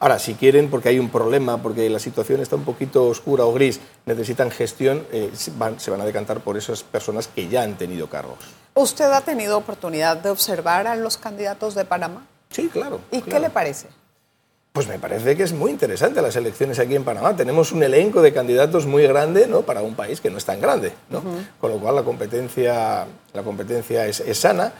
Ahora, 0.00 0.18
si 0.18 0.34
quieren, 0.34 0.70
porque 0.70 0.90
hay 0.90 0.98
un 0.98 1.08
problema, 1.08 1.62
porque 1.62 1.88
la 1.88 1.98
situación 1.98 2.40
está 2.40 2.56
un 2.56 2.64
poquito 2.64 3.06
oscura 3.06 3.44
o 3.44 3.52
gris, 3.52 3.80
necesitan 4.06 4.50
gestión, 4.50 5.06
eh, 5.12 5.30
se, 5.34 5.50
van, 5.52 6.00
a 6.00 6.04
decantar 6.04 6.40
por 6.40 6.56
esas 6.56 6.82
personas 6.82 7.28
que 7.28 7.48
ya 7.48 7.62
han 7.62 7.76
tenido 7.76 8.08
cargos. 8.08 8.38
¿Usted 8.74 9.10
ha 9.10 9.20
tenido 9.20 9.58
oportunidad 9.58 10.16
de 10.16 10.30
observar 10.30 10.86
a 10.86 10.96
los 10.96 11.16
candidatos 11.16 11.74
de 11.74 11.84
Panamá? 11.84 12.26
Sí, 12.50 12.68
claro. 12.68 13.00
¿Y 13.10 13.22
qué 13.22 13.40
le 13.40 13.50
parece? 13.50 13.88
Pues 14.72 14.88
me 14.88 14.98
parece 14.98 15.36
que 15.36 15.42
es 15.42 15.52
muy 15.52 15.70
interesante 15.70 16.22
las 16.22 16.34
elecciones 16.34 16.78
aquí 16.78 16.96
en 16.96 17.04
Panamá. 17.04 17.36
Tenemos 17.36 17.72
un 17.72 17.82
elenco 17.82 18.22
de 18.22 18.32
candidatos 18.32 18.86
muy 18.86 19.06
grande 19.06 19.46
¿no? 19.46 19.62
para 19.62 19.82
un 19.82 19.94
país 19.94 20.22
que 20.22 20.30
no 20.30 20.38
es 20.38 20.46
tan 20.46 20.60
grande. 20.62 20.94
¿no? 21.10 21.22
Con 21.60 21.72
lo 21.72 21.78
cual 21.78 21.96
la 21.96 22.02
competencia, 22.02 23.06
la 23.34 23.42
competencia 23.42 24.06
es, 24.06 24.20
es 24.20 24.38
sana 24.38 24.72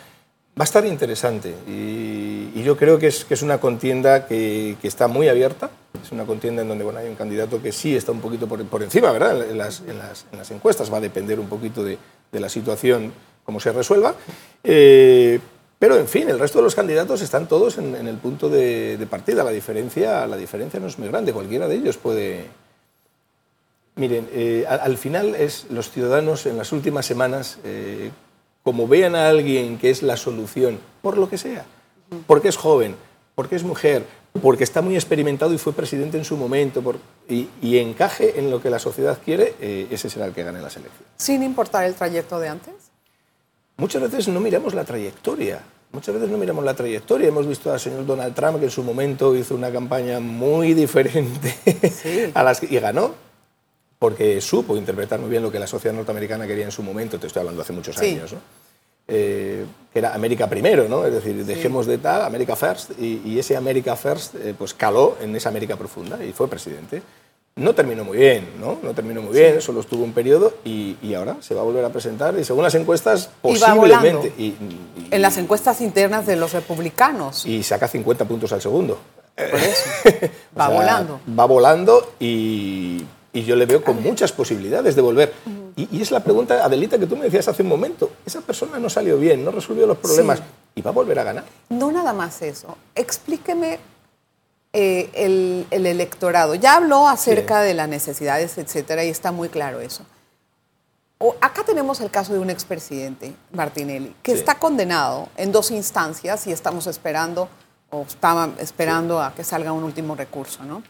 Va 0.58 0.64
a 0.64 0.68
estar 0.68 0.84
interesante 0.84 1.54
y, 1.66 2.62
yo 2.62 2.76
creo 2.76 2.98
que 2.98 3.08
es, 3.08 3.24
que 3.24 3.34
es 3.34 3.42
una 3.42 3.58
contienda 3.58 4.26
que, 4.26 4.76
que, 4.80 4.86
está 4.86 5.08
muy 5.08 5.28
abierta. 5.28 5.70
Es 6.00 6.12
una 6.12 6.24
contienda 6.24 6.62
en 6.62 6.68
donde 6.68 6.84
bueno, 6.84 7.00
hay 7.00 7.08
un 7.08 7.16
candidato 7.16 7.60
que 7.60 7.72
sí 7.72 7.96
está 7.96 8.12
un 8.12 8.20
poquito 8.20 8.46
por, 8.46 8.64
por 8.66 8.82
encima, 8.82 9.10
¿verdad? 9.10 9.50
En 9.50 9.58
las, 9.58 9.80
en, 9.80 9.98
las, 9.98 10.26
en 10.30 10.38
las, 10.38 10.50
encuestas 10.52 10.92
va 10.92 10.98
a 10.98 11.00
depender 11.00 11.40
un 11.40 11.48
poquito 11.48 11.82
de, 11.82 11.98
de 12.30 12.40
la 12.40 12.48
situación, 12.48 13.12
cómo 13.44 13.58
se 13.60 13.72
resuelva. 13.72 14.14
Eh, 14.62 15.40
pero, 15.78 15.96
en 15.96 16.06
fin, 16.06 16.28
el 16.28 16.38
resto 16.38 16.58
de 16.58 16.64
los 16.64 16.76
candidatos 16.76 17.22
están 17.22 17.48
todos 17.48 17.78
en, 17.78 17.94
el 18.06 18.16
punto 18.18 18.48
de, 18.48 19.04
partida. 19.10 19.42
La 19.42 19.50
diferencia, 19.50 20.26
la 20.28 20.36
diferencia 20.36 20.78
no 20.78 20.86
es 20.86 20.98
muy 20.98 21.08
grande. 21.08 21.32
Cualquiera 21.32 21.66
de 21.66 21.74
ellos 21.74 21.96
puede... 21.96 22.46
Miren, 23.96 24.28
eh, 24.32 24.64
al, 24.68 24.80
al, 24.80 24.96
final 24.96 25.34
es 25.34 25.66
los 25.70 25.90
ciudadanos 25.90 26.46
en 26.46 26.58
las 26.58 26.70
últimas 26.72 27.06
semanas... 27.06 27.58
Eh, 27.64 28.10
como 28.62 28.86
vean 28.86 29.14
a 29.14 29.28
alguien 29.28 29.78
que 29.78 29.90
es 29.90 30.02
la 30.02 30.16
solución, 30.16 30.78
por 31.02 31.18
lo 31.18 31.28
que 31.28 31.38
sea, 31.38 31.64
porque 32.26 32.48
es 32.48 32.56
joven, 32.56 32.96
porque 33.34 33.56
es 33.56 33.64
mujer, 33.64 34.04
porque 34.40 34.64
está 34.64 34.80
muy 34.80 34.94
experimentado 34.94 35.52
y 35.52 35.58
fue 35.58 35.72
presidente 35.72 36.16
en 36.16 36.24
su 36.24 36.36
momento, 36.36 36.80
por, 36.80 36.98
y, 37.28 37.48
y, 37.60 37.78
encaje 37.78 38.38
en 38.38 38.50
lo 38.50 38.62
que 38.62 38.70
la 38.70 38.78
sociedad 38.78 39.18
quiere, 39.24 39.54
eh, 39.60 39.88
ese 39.90 40.08
será 40.08 40.26
el 40.26 40.32
que 40.32 40.42
gane 40.42 40.60
las 40.60 40.76
elecciones. 40.76 41.12
¿Sin 41.16 41.42
importar 41.42 41.84
el 41.84 41.94
trayecto 41.94 42.38
de 42.38 42.48
antes? 42.48 42.74
Muchas 43.76 44.02
veces 44.02 44.28
no 44.28 44.40
miramos 44.40 44.74
la 44.74 44.84
trayectoria. 44.84 45.60
Muchas 45.92 46.14
veces 46.14 46.30
no 46.30 46.38
miramos 46.38 46.64
la 46.64 46.74
trayectoria. 46.74 47.28
Hemos 47.28 47.46
visto 47.46 47.70
al 47.70 47.78
señor 47.78 48.06
Donald 48.06 48.34
Trump 48.34 48.58
que 48.58 48.66
en 48.66 48.70
su 48.70 48.82
momento 48.82 49.36
hizo 49.36 49.54
una 49.54 49.70
campaña 49.70 50.20
muy 50.20 50.72
diferente 50.72 51.54
sí. 51.90 52.30
a 52.34 52.42
las 52.42 52.60
que, 52.60 52.74
y 52.74 52.78
ganó 52.78 53.14
porque 54.02 54.40
supo 54.40 54.76
interpretar 54.76 55.20
muy 55.20 55.30
bien 55.30 55.44
lo 55.44 55.52
que 55.52 55.60
la 55.60 55.68
sociedad 55.68 55.94
norteamericana 55.94 56.44
quería 56.44 56.64
en 56.64 56.72
su 56.72 56.82
momento, 56.82 57.20
te 57.20 57.28
estoy 57.28 57.38
hablando 57.38 57.62
hace 57.62 57.72
muchos 57.72 57.96
años, 57.98 58.30
sí. 58.30 58.34
¿no? 58.34 58.42
eh, 59.06 59.64
que 59.92 59.98
era 60.00 60.12
América 60.12 60.48
primero, 60.48 60.88
¿no? 60.88 61.06
es 61.06 61.12
decir, 61.12 61.46
dejemos 61.46 61.84
sí. 61.84 61.92
de 61.92 61.98
tal, 61.98 62.22
América 62.22 62.56
First, 62.56 62.98
y, 62.98 63.22
y 63.24 63.38
ese 63.38 63.56
América 63.56 63.94
First 63.94 64.34
eh, 64.34 64.56
pues 64.58 64.74
caló 64.74 65.18
en 65.20 65.36
esa 65.36 65.50
América 65.50 65.76
profunda 65.76 66.18
y 66.24 66.32
fue 66.32 66.48
presidente. 66.48 67.00
No 67.54 67.76
terminó 67.76 68.02
muy 68.02 68.18
bien, 68.18 68.48
¿no? 68.58 68.80
No 68.82 68.92
terminó 68.92 69.22
muy 69.22 69.34
bien, 69.34 69.60
solo 69.60 69.82
estuvo 69.82 70.02
un 70.02 70.12
periodo 70.12 70.52
y, 70.64 70.96
y, 71.00 71.14
ahora 71.14 71.36
se 71.40 71.54
va 71.54 71.60
a 71.60 71.64
volver 71.64 71.84
a 71.84 71.90
presentar 71.90 72.36
y 72.36 72.42
según 72.44 72.64
las 72.64 72.74
encuestas 72.74 73.30
posiblemente... 73.40 74.32
Y, 74.36 74.46
y 74.46 75.08
en 75.12 75.22
las 75.22 75.36
encuestas 75.36 75.80
internas 75.80 76.26
de 76.26 76.34
los 76.34 76.54
republicanos. 76.54 77.46
Y 77.46 77.62
saca 77.62 77.86
50 77.86 78.24
puntos 78.24 78.52
al 78.52 78.60
segundo. 78.60 78.98
Por 79.36 79.60
eso. 79.60 79.84
va 80.58 80.66
sea, 80.66 80.76
volando. 80.76 81.20
Va 81.38 81.44
volando 81.44 82.14
y 82.18 83.04
y 83.32 83.44
yo 83.44 83.56
le 83.56 83.66
veo 83.66 83.82
con 83.82 84.02
muchas 84.02 84.32
posibilidades 84.32 84.94
de 84.94 85.02
volver. 85.02 85.32
Y, 85.74 85.96
y, 85.96 86.02
es 86.02 86.10
la 86.10 86.20
pregunta, 86.20 86.64
Adelita, 86.64 86.98
que 86.98 87.06
tú 87.06 87.16
me 87.16 87.24
decías 87.24 87.48
hace 87.48 87.62
un 87.62 87.68
momento. 87.68 88.10
Esa 88.26 88.42
persona 88.42 88.78
no 88.78 88.90
salió 88.90 89.18
bien, 89.18 89.44
no 89.44 89.50
resolvió 89.50 89.86
los 89.86 89.98
problemas 89.98 90.38
sí. 90.38 90.44
y 90.74 90.82
va 90.82 90.90
a 90.90 90.94
volver 90.94 91.18
a 91.18 91.24
ganar. 91.24 91.44
No 91.70 91.90
nada 91.90 92.12
más 92.12 92.42
eso. 92.42 92.76
Explíqueme 92.94 93.78
eh, 94.74 95.10
el, 95.14 95.66
el, 95.70 95.86
electorado. 95.86 96.54
Ya 96.54 96.76
habló 96.76 97.08
acerca 97.08 97.62
sí. 97.62 97.68
de 97.68 97.74
las 97.74 97.88
necesidades, 97.88 98.58
etcétera, 98.58 99.04
y 99.04 99.08
está 99.08 99.32
muy 99.32 99.48
claro 99.48 99.80
eso. 99.80 100.04
O, 101.18 101.36
acá 101.40 101.62
tenemos 101.64 102.00
el 102.00 102.10
caso 102.10 102.34
de 102.34 102.38
un 102.38 102.50
expresidente, 102.50 103.34
Martinelli, 103.52 104.14
que 104.22 104.32
sí. 104.32 104.38
está 104.38 104.58
condenado 104.58 105.28
en 105.36 105.52
dos 105.52 105.70
instancias 105.70 106.46
y 106.46 106.52
estamos 106.52 106.86
esperando, 106.86 107.48
o 107.90 108.02
estaba 108.02 108.50
esperando 108.58 109.22
a 109.22 109.34
que 109.34 109.44
salga 109.44 109.72
un 109.72 109.84
último 109.84 110.16
recurso, 110.16 110.64
¿no? 110.64 110.82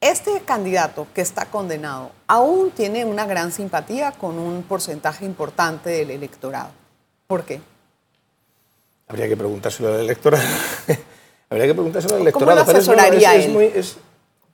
Este 0.00 0.40
candidato 0.40 1.06
que 1.14 1.20
está 1.20 1.44
condenado 1.44 2.10
aún 2.26 2.70
tiene 2.70 3.04
una 3.04 3.26
gran 3.26 3.52
simpatía 3.52 4.12
con 4.12 4.38
un 4.38 4.62
porcentaje 4.62 5.26
importante 5.26 5.90
del 5.90 6.10
electorado. 6.10 6.70
¿Por 7.26 7.44
qué? 7.44 7.60
Habría 9.08 9.28
que 9.28 9.36
preguntárselo 9.36 9.92
al 9.92 10.00
electorado. 10.00 10.42
Habría 11.50 11.66
que 11.66 11.74
preguntárselo 11.74 12.14
al 12.14 12.22
electorado. 12.22 12.60
¿Cómo 12.60 12.72
lo 12.72 12.78
asesoraría 12.78 13.34
es, 13.34 13.40
es, 13.40 13.46
es 13.46 13.52
muy, 13.52 13.64
es, 13.66 13.96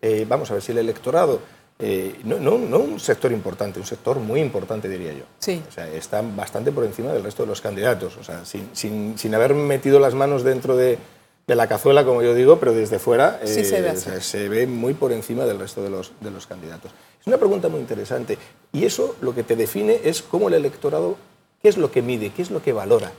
eh, 0.02 0.26
vamos 0.28 0.50
a 0.50 0.54
ver 0.54 0.62
si 0.64 0.72
el 0.72 0.78
electorado, 0.78 1.40
eh, 1.78 2.18
no, 2.24 2.40
no, 2.40 2.58
no, 2.58 2.78
un 2.78 2.98
sector 2.98 3.30
importante, 3.30 3.78
un 3.78 3.86
sector 3.86 4.18
muy 4.18 4.40
importante 4.40 4.88
diría 4.88 5.12
yo. 5.12 5.24
Sí. 5.38 5.62
O 5.68 5.70
sea, 5.70 5.86
está 5.86 6.22
bastante 6.22 6.72
por 6.72 6.84
encima 6.84 7.12
del 7.12 7.22
resto 7.22 7.44
de 7.44 7.50
los 7.50 7.60
candidatos. 7.60 8.16
O 8.16 8.24
sea, 8.24 8.44
sin, 8.44 8.70
sin, 8.72 9.16
sin 9.16 9.32
haber 9.32 9.54
metido 9.54 10.00
las 10.00 10.14
manos 10.14 10.42
dentro 10.42 10.76
de, 10.76 10.98
de 11.46 11.54
la 11.54 11.68
cazuela, 11.68 12.04
como 12.04 12.22
yo 12.22 12.34
digo, 12.34 12.58
pero 12.58 12.72
desde 12.72 12.98
fuera 12.98 13.40
sí, 13.44 13.60
eh, 13.60 13.64
se, 13.64 13.80
ve 13.80 13.96
se, 13.96 14.20
se, 14.20 14.48
ve 14.48 14.66
muy 14.66 14.94
por 14.94 15.12
encima 15.12 15.44
del 15.44 15.58
resto 15.58 15.82
de 15.82 15.90
los, 15.90 16.12
de 16.20 16.30
los 16.30 16.46
candidatos. 16.46 16.90
Es 17.20 17.26
una 17.26 17.38
pregunta 17.38 17.68
muy 17.68 17.80
interesante 17.80 18.36
y 18.72 18.84
eso 18.84 19.16
lo 19.20 19.34
que 19.34 19.42
te 19.42 19.54
define 19.56 20.00
es 20.04 20.22
cómo 20.22 20.48
el 20.48 20.54
electorado, 20.54 21.16
qué 21.62 21.68
es 21.68 21.76
lo 21.76 21.90
que 21.90 22.02
mide, 22.02 22.30
qué 22.30 22.42
es 22.42 22.50
lo 22.50 22.62
que 22.62 22.72
valora. 22.72 23.12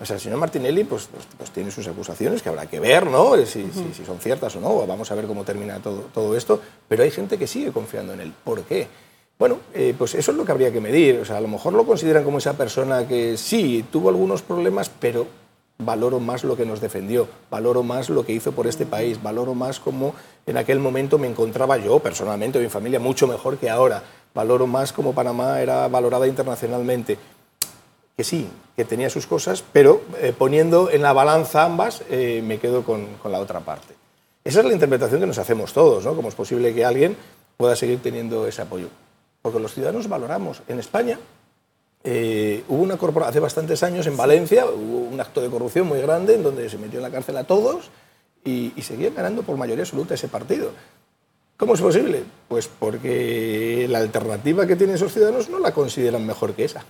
O 0.00 0.04
sea, 0.04 0.16
el 0.16 0.20
señor 0.20 0.38
Martinelli 0.38 0.84
pues, 0.84 1.08
pues, 1.10 1.26
pues 1.38 1.50
tiene 1.50 1.70
sus 1.70 1.88
acusaciones 1.88 2.42
que 2.42 2.50
habrá 2.50 2.66
que 2.66 2.78
ver, 2.78 3.06
¿no? 3.06 3.34
Si, 3.46 3.62
uh 3.62 3.66
-huh. 3.66 3.72
si, 3.72 3.94
si, 3.94 4.04
son 4.04 4.18
ciertas 4.20 4.54
o 4.56 4.60
no, 4.60 4.86
vamos 4.86 5.10
a 5.10 5.14
ver 5.14 5.26
cómo 5.26 5.42
termina 5.42 5.78
todo, 5.80 6.02
todo 6.12 6.36
esto, 6.36 6.60
pero 6.86 7.02
hay 7.02 7.10
gente 7.10 7.38
que 7.38 7.46
sigue 7.46 7.72
confiando 7.72 8.12
en 8.12 8.20
él. 8.20 8.32
¿Por 8.44 8.62
qué? 8.64 8.88
Bueno, 9.38 9.58
eh, 9.74 9.94
pues 9.96 10.14
eso 10.14 10.30
es 10.30 10.36
lo 10.36 10.44
que 10.44 10.52
habría 10.52 10.72
que 10.72 10.80
medir. 10.80 11.20
O 11.20 11.24
sea, 11.24 11.38
a 11.38 11.40
lo 11.40 11.48
mejor 11.48 11.72
lo 11.72 11.84
consideran 11.84 12.24
como 12.24 12.38
esa 12.38 12.54
persona 12.54 13.06
que 13.06 13.36
sí, 13.36 13.84
tuvo 13.90 14.08
algunos 14.08 14.42
problemas, 14.42 14.90
pero 15.00 15.26
valoro 15.78 16.20
más 16.20 16.44
lo 16.44 16.56
que 16.56 16.64
nos 16.64 16.80
defendió, 16.80 17.28
valoro 17.50 17.82
más 17.82 18.08
lo 18.08 18.24
que 18.24 18.32
hizo 18.32 18.52
por 18.52 18.66
este 18.66 18.86
país, 18.86 19.22
valoro 19.22 19.54
más 19.54 19.78
como 19.78 20.14
en 20.46 20.56
aquel 20.56 20.78
momento 20.78 21.18
me 21.18 21.26
encontraba 21.26 21.76
yo, 21.76 21.98
personalmente, 21.98 22.58
mi 22.58 22.68
familia, 22.68 22.98
mucho 22.98 23.26
mejor 23.26 23.58
que 23.58 23.68
ahora, 23.68 24.02
valoro 24.34 24.66
más 24.66 24.92
como 24.92 25.12
Panamá 25.12 25.60
era 25.60 25.88
valorada 25.88 26.26
internacionalmente. 26.26 27.18
Que 28.16 28.24
sí, 28.24 28.48
que 28.74 28.86
tenía 28.86 29.10
sus 29.10 29.26
cosas, 29.26 29.62
pero 29.72 30.00
eh, 30.20 30.32
poniendo 30.36 30.90
en 30.90 31.02
la 31.02 31.12
balanza 31.12 31.64
ambas, 31.64 32.02
eh, 32.08 32.42
me 32.42 32.58
quedo 32.58 32.82
con, 32.82 33.06
con, 33.22 33.30
la 33.30 33.40
otra 33.40 33.60
parte. 33.60 33.94
Esa 34.42 34.60
es 34.60 34.66
la 34.66 34.72
interpretación 34.72 35.20
que 35.20 35.26
nos 35.26 35.36
hacemos 35.36 35.74
todos, 35.74 36.04
¿no? 36.04 36.16
Cómo 36.16 36.28
es 36.28 36.34
posible 36.34 36.74
que 36.74 36.84
alguien 36.84 37.14
pueda 37.58 37.76
seguir 37.76 38.00
teniendo 38.00 38.46
ese 38.46 38.62
apoyo. 38.62 38.88
Porque 39.42 39.60
los 39.60 39.74
ciudadanos 39.74 40.08
valoramos. 40.08 40.62
En 40.66 40.78
España, 40.78 41.18
eh, 42.08 42.62
hubo 42.68 42.82
una 42.82 42.96
corporación 42.96 43.30
hace 43.30 43.40
bastantes 43.40 43.82
años 43.82 44.06
en 44.06 44.16
Valencia, 44.16 44.64
hubo 44.64 45.08
un 45.08 45.20
acto 45.20 45.40
de 45.40 45.50
corrupción 45.50 45.88
muy 45.88 46.00
grande 46.00 46.36
en 46.36 46.44
donde 46.44 46.70
se 46.70 46.78
metió 46.78 47.00
en 47.00 47.02
la 47.02 47.10
cárcel 47.10 47.36
a 47.36 47.44
todos 47.44 47.90
y, 48.44 48.72
y 48.76 48.82
seguían 48.82 49.14
ganando 49.14 49.42
por 49.42 49.56
mayoría 49.56 49.82
absoluta 49.82 50.14
ese 50.14 50.28
partido. 50.28 50.70
¿Cómo 51.56 51.74
es 51.74 51.80
posible? 51.80 52.22
Pues 52.48 52.68
porque 52.68 53.86
la 53.88 53.98
alternativa 53.98 54.66
que 54.66 54.76
tienen 54.76 54.96
esos 54.96 55.12
ciudadanos 55.12 55.48
no 55.48 55.58
la 55.58 55.72
consideran 55.72 56.24
mejor 56.24 56.54
que 56.54 56.64
esa. 56.64 56.84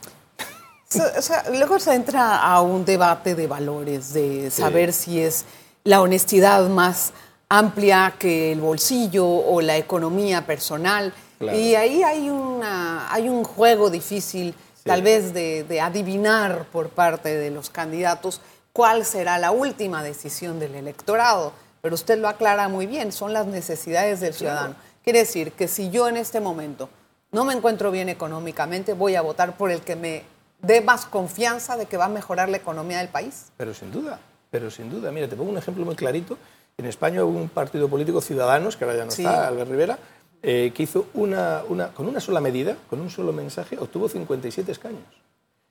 O 1.18 1.22
sea, 1.22 1.44
luego 1.50 1.78
se 1.78 1.94
entra 1.94 2.42
a 2.42 2.60
un 2.60 2.84
debate 2.84 3.34
de 3.34 3.46
valores, 3.46 4.12
de 4.12 4.50
saber 4.50 4.92
sí. 4.92 5.12
si 5.12 5.20
es 5.20 5.44
la 5.84 6.00
honestidad 6.00 6.68
más 6.68 7.12
amplia 7.48 8.14
que 8.18 8.52
el 8.52 8.60
bolsillo 8.60 9.26
o 9.26 9.60
la 9.60 9.76
economía 9.76 10.46
personal. 10.46 11.12
Claro. 11.38 11.58
Y 11.58 11.74
ahí 11.74 12.02
hay, 12.02 12.28
una, 12.28 13.12
hay 13.12 13.28
un 13.28 13.44
juego 13.44 13.88
difícil 13.88 14.54
tal 14.86 15.02
vez 15.02 15.34
de, 15.34 15.64
de, 15.64 15.80
adivinar 15.80 16.64
por 16.72 16.88
parte 16.90 17.36
de 17.36 17.50
los 17.50 17.70
candidatos 17.70 18.40
cuál 18.72 19.04
será 19.04 19.38
la 19.38 19.50
última 19.50 20.02
decisión 20.02 20.58
del 20.58 20.74
electorado. 20.74 21.52
Pero 21.82 21.94
usted 21.94 22.18
lo 22.18 22.28
aclara 22.28 22.68
muy 22.68 22.86
bien, 22.86 23.12
son 23.12 23.32
las 23.32 23.46
necesidades 23.46 24.20
del 24.20 24.34
ciudadano. 24.34 24.74
Quiere 25.04 25.20
decir 25.20 25.52
que 25.52 25.68
si 25.68 25.90
yo 25.90 26.08
en 26.08 26.16
este 26.16 26.40
momento 26.40 26.88
no 27.32 27.44
me 27.44 27.52
encuentro 27.52 27.90
bien 27.90 28.08
económicamente, 28.08 28.92
voy 28.92 29.14
a 29.14 29.22
votar 29.22 29.56
por 29.56 29.70
el 29.70 29.82
que 29.82 29.94
me 29.94 30.24
dé 30.62 30.80
más 30.80 31.06
confianza 31.06 31.76
de 31.76 31.86
que 31.86 31.96
va 31.96 32.06
a 32.06 32.08
mejorar 32.08 32.48
la 32.48 32.56
economía 32.56 32.98
del 32.98 33.08
país. 33.08 33.46
Pero 33.56 33.72
sin 33.74 33.92
duda, 33.92 34.18
pero 34.50 34.70
sin 34.70 34.90
duda. 34.90 35.12
Mira, 35.12 35.28
te 35.28 35.36
pongo 35.36 35.50
un 35.50 35.58
ejemplo 35.58 35.84
muy 35.84 35.94
clarito. 35.94 36.38
En 36.78 36.86
España 36.86 37.24
hubo 37.24 37.38
un 37.38 37.48
partido 37.48 37.88
político, 37.88 38.20
Ciudadanos, 38.20 38.76
que 38.76 38.84
ahora 38.84 38.96
ya 38.96 39.04
no 39.04 39.10
sí. 39.10 39.22
está, 39.22 39.46
Albert 39.46 39.70
Rivera, 39.70 39.98
eh, 40.42 40.72
que 40.74 40.82
hizo 40.82 41.06
una, 41.14 41.62
una, 41.68 41.88
con 41.88 42.06
una 42.06 42.20
sola 42.20 42.40
medida, 42.40 42.76
con 42.88 43.00
un 43.00 43.10
solo 43.10 43.32
mensaje, 43.32 43.78
obtuvo 43.78 44.08
57 44.08 44.70
escaños. 44.72 45.04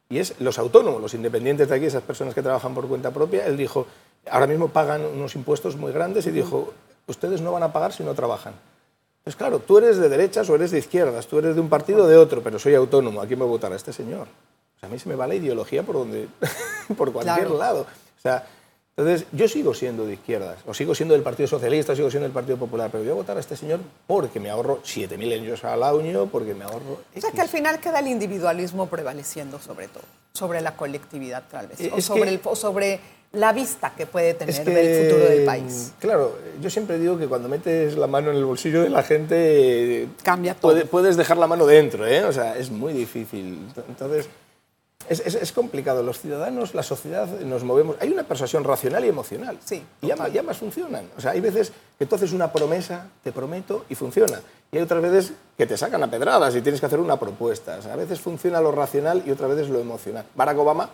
Y 0.09 0.19
es 0.19 0.39
los 0.39 0.59
autónomos, 0.59 1.01
los 1.01 1.13
independientes 1.13 1.67
de 1.69 1.75
aquí, 1.75 1.85
esas 1.85 2.03
personas 2.03 2.33
que 2.33 2.41
trabajan 2.41 2.73
por 2.73 2.87
cuenta 2.87 3.11
propia. 3.11 3.45
Él 3.45 3.57
dijo, 3.57 3.87
ahora 4.29 4.47
mismo 4.47 4.69
pagan 4.69 5.03
unos 5.03 5.35
impuestos 5.35 5.75
muy 5.75 5.91
grandes 5.91 6.27
y 6.27 6.31
dijo, 6.31 6.73
ustedes 7.07 7.41
no 7.41 7.51
van 7.51 7.63
a 7.63 7.73
pagar 7.73 7.93
si 7.93 8.03
no 8.03 8.13
trabajan. 8.13 8.53
Pues 9.23 9.35
claro, 9.35 9.59
tú 9.59 9.79
eres 9.79 9.97
de 9.97 10.07
derechas 10.07 10.47
o 10.49 10.55
eres 10.55 10.69
de 10.69 10.77
izquierdas, 10.77 11.25
tú 11.25 11.39
eres 11.39 11.55
de 11.55 11.61
un 11.61 11.69
partido 11.69 12.03
o 12.03 12.07
de 12.07 12.17
otro, 12.17 12.43
pero 12.43 12.59
soy 12.59 12.75
autónomo. 12.75 13.21
¿A 13.21 13.25
quién 13.25 13.39
me 13.39 13.45
votará 13.45 13.75
este 13.75 13.91
señor? 13.91 14.27
a 14.81 14.87
mí 14.87 14.99
se 14.99 15.09
me 15.09 15.15
va 15.15 15.25
la 15.25 15.33
ideología 15.33 15.81
por, 15.81 15.95
donde, 15.95 16.27
por 16.97 17.11
cualquier 17.11 17.49
lado. 17.49 17.81
O 17.81 18.21
sea, 18.21 18.45
entonces, 18.97 19.27
yo 19.33 19.49
sigo 19.49 19.73
siendo 19.73 20.05
de 20.05 20.13
izquierdas, 20.13 20.59
o 20.65 20.73
sigo 20.73 20.95
siendo 20.95 21.15
del 21.15 21.21
Partido 21.21 21.47
Socialista, 21.47 21.91
o 21.91 21.95
sigo 21.97 22.09
siendo 22.09 22.23
del 22.23 22.33
Partido 22.33 22.55
Popular, 22.55 22.89
pero 22.89 23.03
voy 23.03 23.11
a 23.11 23.15
votar 23.15 23.35
a 23.35 23.41
este 23.41 23.57
señor 23.57 23.81
porque 24.07 24.39
me 24.39 24.49
ahorro 24.49 24.81
7.000 24.83 25.33
euros 25.33 25.65
al 25.65 25.83
año, 25.83 26.27
porque 26.27 26.53
me 26.53 26.63
ahorro... 26.63 27.01
O 27.13 27.19
sea, 27.19 27.31
que 27.31 27.41
al 27.41 27.49
final 27.49 27.81
queda 27.81 27.99
el 27.99 28.07
individualismo 28.07 28.87
prevaleciendo 28.87 29.59
sobre 29.59 29.89
todo, 29.89 30.05
sobre 30.31 30.61
la 30.61 30.77
colectividad 30.77 31.43
tal 31.51 31.67
vez, 31.67 31.91
o 31.91 31.99
sobre, 31.99 32.29
el, 32.29 32.39
sobre 32.53 33.01
la 33.33 33.51
vista 33.51 33.91
que 33.97 34.05
puede 34.05 34.33
tener 34.33 34.63
del 34.63 35.09
futuro 35.09 35.29
del 35.29 35.43
país. 35.43 35.91
Claro, 35.99 36.37
yo 36.61 36.69
siempre 36.69 36.97
digo 36.97 37.17
que 37.17 37.27
cuando 37.27 37.49
metes 37.49 37.97
la 37.97 38.07
mano 38.07 38.31
en 38.31 38.37
el 38.37 38.45
bolsillo 38.45 38.81
de 38.81 38.89
la 38.89 39.03
gente... 39.03 40.07
Cambia 40.23 40.55
todo. 40.55 40.85
puedes 40.85 41.17
dejar 41.17 41.35
la 41.35 41.47
mano 41.47 41.65
dentro, 41.65 42.07
¿eh? 42.07 42.23
O 42.23 42.31
sea, 42.31 42.57
es 42.57 42.71
muy 42.71 42.93
difícil. 42.93 43.59
Entonces... 43.89 44.29
Es, 45.09 45.51
complicado. 45.51 46.03
Los 46.03 46.19
ciudadanos, 46.19 46.73
la 46.73 46.83
sociedad, 46.83 47.27
nos 47.41 47.63
movemos. 47.63 47.95
Hay 47.99 48.09
una 48.09 48.23
persuasión 48.23 48.63
racional 48.63 49.05
y 49.05 49.09
emocional. 49.09 49.57
Sí. 49.63 49.83
Y 50.01 50.11
ambas, 50.11 50.57
funcionan. 50.57 51.09
O 51.17 51.21
sea, 51.21 51.31
hay 51.31 51.41
veces 51.41 51.71
que 51.97 52.05
tú 52.05 52.15
haces 52.15 52.33
una 52.33 52.51
promesa, 52.51 53.07
te 53.23 53.31
prometo, 53.31 53.85
y 53.89 53.95
funciona. 53.95 54.39
Y 54.71 54.77
hay 54.77 54.83
otras 54.83 55.01
veces 55.01 55.33
que 55.57 55.65
te 55.65 55.77
sacan 55.77 56.03
a 56.03 56.09
pedradas 56.09 56.55
y 56.55 56.61
tienes 56.61 56.79
que 56.79 56.87
hacer 56.87 56.99
una 56.99 57.19
propuesta. 57.19 57.75
a 57.91 57.95
veces 57.95 58.19
funciona 58.19 58.59
lo 58.61 58.71
racional 58.71 59.23
y 59.25 59.31
otras 59.31 59.49
veces 59.51 59.69
lo 59.69 59.79
emocional. 59.79 60.25
Barack 60.35 60.57
Obama 60.57 60.89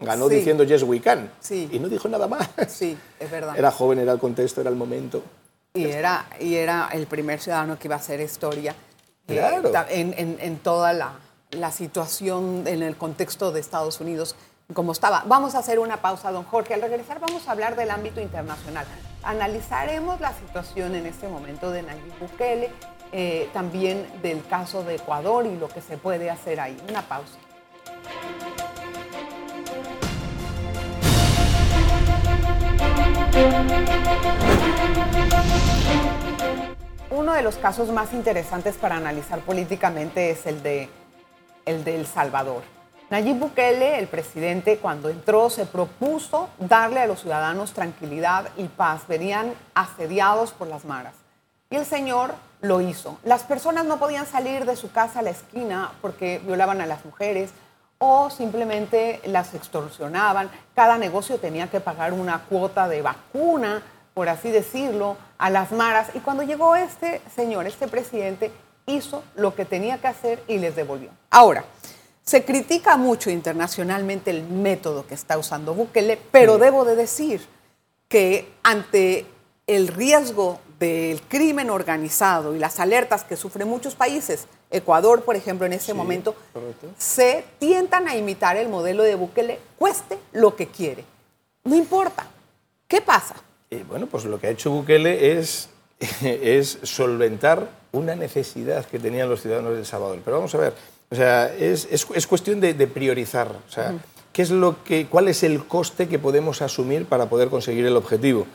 ganó 0.00 0.28
diciendo 0.28 0.64
yes 0.64 0.82
we 0.82 1.00
can. 1.00 1.30
Sí. 1.40 1.68
Y 1.70 1.78
no 1.78 1.88
dijo 1.88 2.08
nada 2.08 2.26
más. 2.26 2.48
Sí, 2.68 2.96
es 3.18 3.30
verdad. 3.30 3.58
Era 3.58 3.70
joven, 3.70 3.98
era 3.98 4.12
el 4.12 4.18
contexto, 4.18 4.60
era 4.60 4.70
el 4.70 4.76
momento. 4.76 5.22
Y 5.74 5.84
era, 5.84 6.26
y 6.40 6.54
era 6.54 6.88
el 6.92 7.06
primer 7.06 7.40
ciudadano 7.40 7.78
que 7.78 7.86
iba 7.88 7.94
a 7.94 7.98
hacer 7.98 8.20
historia 8.20 8.74
eh, 9.28 9.34
claro. 9.34 9.70
en, 9.88 10.36
en 10.40 10.58
toda 10.58 10.92
la 10.92 11.12
la 11.52 11.72
situación 11.72 12.64
en 12.66 12.82
el 12.82 12.96
contexto 12.96 13.52
de 13.52 13.60
Estados 13.60 14.00
Unidos 14.00 14.36
como 14.72 14.92
estaba. 14.92 15.24
Vamos 15.26 15.54
a 15.54 15.58
hacer 15.58 15.78
una 15.78 15.98
pausa, 15.98 16.30
don 16.30 16.44
Jorge. 16.44 16.74
Al 16.74 16.82
regresar 16.82 17.18
vamos 17.20 17.48
a 17.48 17.52
hablar 17.52 17.76
del 17.76 17.90
ámbito 17.90 18.20
internacional. 18.20 18.86
Analizaremos 19.22 20.20
la 20.20 20.32
situación 20.32 20.94
en 20.94 21.06
este 21.06 21.28
momento 21.28 21.70
de 21.70 21.82
Nayib 21.82 22.18
Bukele, 22.20 22.70
eh, 23.12 23.50
también 23.52 24.06
del 24.22 24.46
caso 24.46 24.84
de 24.84 24.94
Ecuador 24.94 25.46
y 25.46 25.56
lo 25.56 25.68
que 25.68 25.80
se 25.80 25.98
puede 25.98 26.30
hacer 26.30 26.60
ahí. 26.60 26.76
Una 26.88 27.02
pausa. 27.02 27.36
Uno 37.10 37.32
de 37.32 37.42
los 37.42 37.56
casos 37.56 37.88
más 37.90 38.12
interesantes 38.12 38.76
para 38.76 38.96
analizar 38.96 39.40
políticamente 39.40 40.30
es 40.30 40.46
el 40.46 40.62
de 40.62 40.88
el 41.70 41.84
de 41.84 41.96
El 41.96 42.06
Salvador. 42.06 42.62
Nayib 43.10 43.38
Bukele, 43.38 43.98
el 43.98 44.06
presidente, 44.06 44.78
cuando 44.78 45.08
entró 45.08 45.50
se 45.50 45.66
propuso 45.66 46.48
darle 46.58 47.00
a 47.00 47.06
los 47.06 47.20
ciudadanos 47.20 47.72
tranquilidad 47.72 48.50
y 48.56 48.68
paz. 48.68 49.02
Venían 49.08 49.52
asediados 49.74 50.52
por 50.52 50.68
las 50.68 50.84
maras. 50.84 51.14
Y 51.70 51.76
el 51.76 51.86
señor 51.86 52.34
lo 52.60 52.80
hizo. 52.80 53.18
Las 53.24 53.42
personas 53.42 53.84
no 53.84 53.98
podían 53.98 54.26
salir 54.26 54.64
de 54.64 54.76
su 54.76 54.92
casa 54.92 55.20
a 55.20 55.22
la 55.22 55.30
esquina 55.30 55.92
porque 56.00 56.40
violaban 56.44 56.80
a 56.80 56.86
las 56.86 57.04
mujeres 57.04 57.50
o 57.98 58.30
simplemente 58.30 59.20
las 59.24 59.54
extorsionaban. 59.54 60.50
Cada 60.74 60.96
negocio 60.96 61.38
tenía 61.38 61.68
que 61.68 61.80
pagar 61.80 62.12
una 62.12 62.40
cuota 62.44 62.88
de 62.88 63.02
vacuna, 63.02 63.82
por 64.14 64.28
así 64.28 64.50
decirlo, 64.50 65.16
a 65.38 65.50
las 65.50 65.72
maras. 65.72 66.08
Y 66.14 66.20
cuando 66.20 66.42
llegó 66.42 66.76
este 66.76 67.20
señor, 67.34 67.66
este 67.66 67.88
presidente, 67.88 68.52
hizo 68.94 69.22
lo 69.36 69.54
que 69.54 69.64
tenía 69.64 69.98
que 69.98 70.08
hacer 70.08 70.42
y 70.46 70.58
les 70.58 70.76
devolvió. 70.76 71.10
Ahora, 71.30 71.64
se 72.22 72.44
critica 72.44 72.96
mucho 72.96 73.30
internacionalmente 73.30 74.30
el 74.30 74.44
método 74.44 75.06
que 75.06 75.14
está 75.14 75.38
usando 75.38 75.74
Bukele, 75.74 76.18
pero 76.30 76.58
debo 76.58 76.84
de 76.84 76.96
decir 76.96 77.40
que 78.08 78.52
ante 78.62 79.26
el 79.66 79.88
riesgo 79.88 80.60
del 80.78 81.20
crimen 81.22 81.70
organizado 81.70 82.54
y 82.54 82.58
las 82.58 82.80
alertas 82.80 83.24
que 83.24 83.36
sufren 83.36 83.68
muchos 83.68 83.94
países, 83.94 84.46
Ecuador, 84.70 85.22
por 85.22 85.36
ejemplo, 85.36 85.66
en 85.66 85.74
ese 85.74 85.94
momento, 85.94 86.34
se 86.98 87.44
tientan 87.58 88.08
a 88.08 88.16
imitar 88.16 88.56
el 88.56 88.68
modelo 88.68 89.02
de 89.02 89.14
Bukele, 89.14 89.58
cueste 89.78 90.18
lo 90.32 90.56
que 90.56 90.68
quiere. 90.68 91.04
No 91.64 91.76
importa. 91.76 92.26
¿Qué 92.88 93.00
pasa? 93.00 93.36
Eh, 93.70 93.84
bueno, 93.86 94.06
pues 94.06 94.24
lo 94.24 94.40
que 94.40 94.46
ha 94.48 94.50
hecho 94.50 94.70
Bukele 94.70 95.38
es, 95.38 95.68
es 96.22 96.78
solventar 96.82 97.68
una 97.92 98.14
necesidad 98.14 98.84
que 98.86 98.98
tenían 98.98 99.28
los 99.28 99.42
ciudadanos 99.42 99.74
de 99.74 99.80
El 99.80 99.86
Salvador. 99.86 100.18
Pero 100.24 100.38
vamos 100.38 100.54
a 100.54 100.58
ver, 100.58 100.72
o 101.10 101.14
sea, 101.14 101.54
es, 101.54 101.88
es, 101.90 102.26
cuestión 102.26 102.60
de, 102.60 102.74
priorizar. 102.86 103.48
O 103.48 103.70
sea, 103.70 103.94
¿qué 104.32 104.42
es 104.42 104.50
lo 104.50 104.82
que, 104.84 105.06
¿cuál 105.06 105.28
es 105.28 105.42
el 105.42 105.64
coste 105.64 106.08
que 106.08 106.18
podemos 106.18 106.62
asumir 106.62 107.06
para 107.06 107.28
poder 107.28 107.48
conseguir 107.48 107.86
el 107.86 107.96
objetivo? 107.96 108.46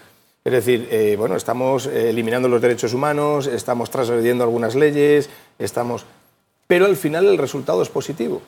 Es 0.44 0.54
decir, 0.54 0.88
eh, 0.92 1.16
bueno, 1.18 1.36
estamos 1.36 1.88
eliminando 1.88 2.48
los 2.48 2.62
derechos 2.62 2.94
humanos, 2.94 3.48
estamos 3.48 3.90
transgrediendo 3.90 4.44
algunas 4.44 4.76
leyes, 4.76 5.30
estamos... 5.58 6.06
Pero 6.68 6.86
al 6.86 6.96
final 6.96 7.26
el 7.26 7.38
resultado 7.38 7.82
es 7.82 7.90
positivo. 7.90 8.42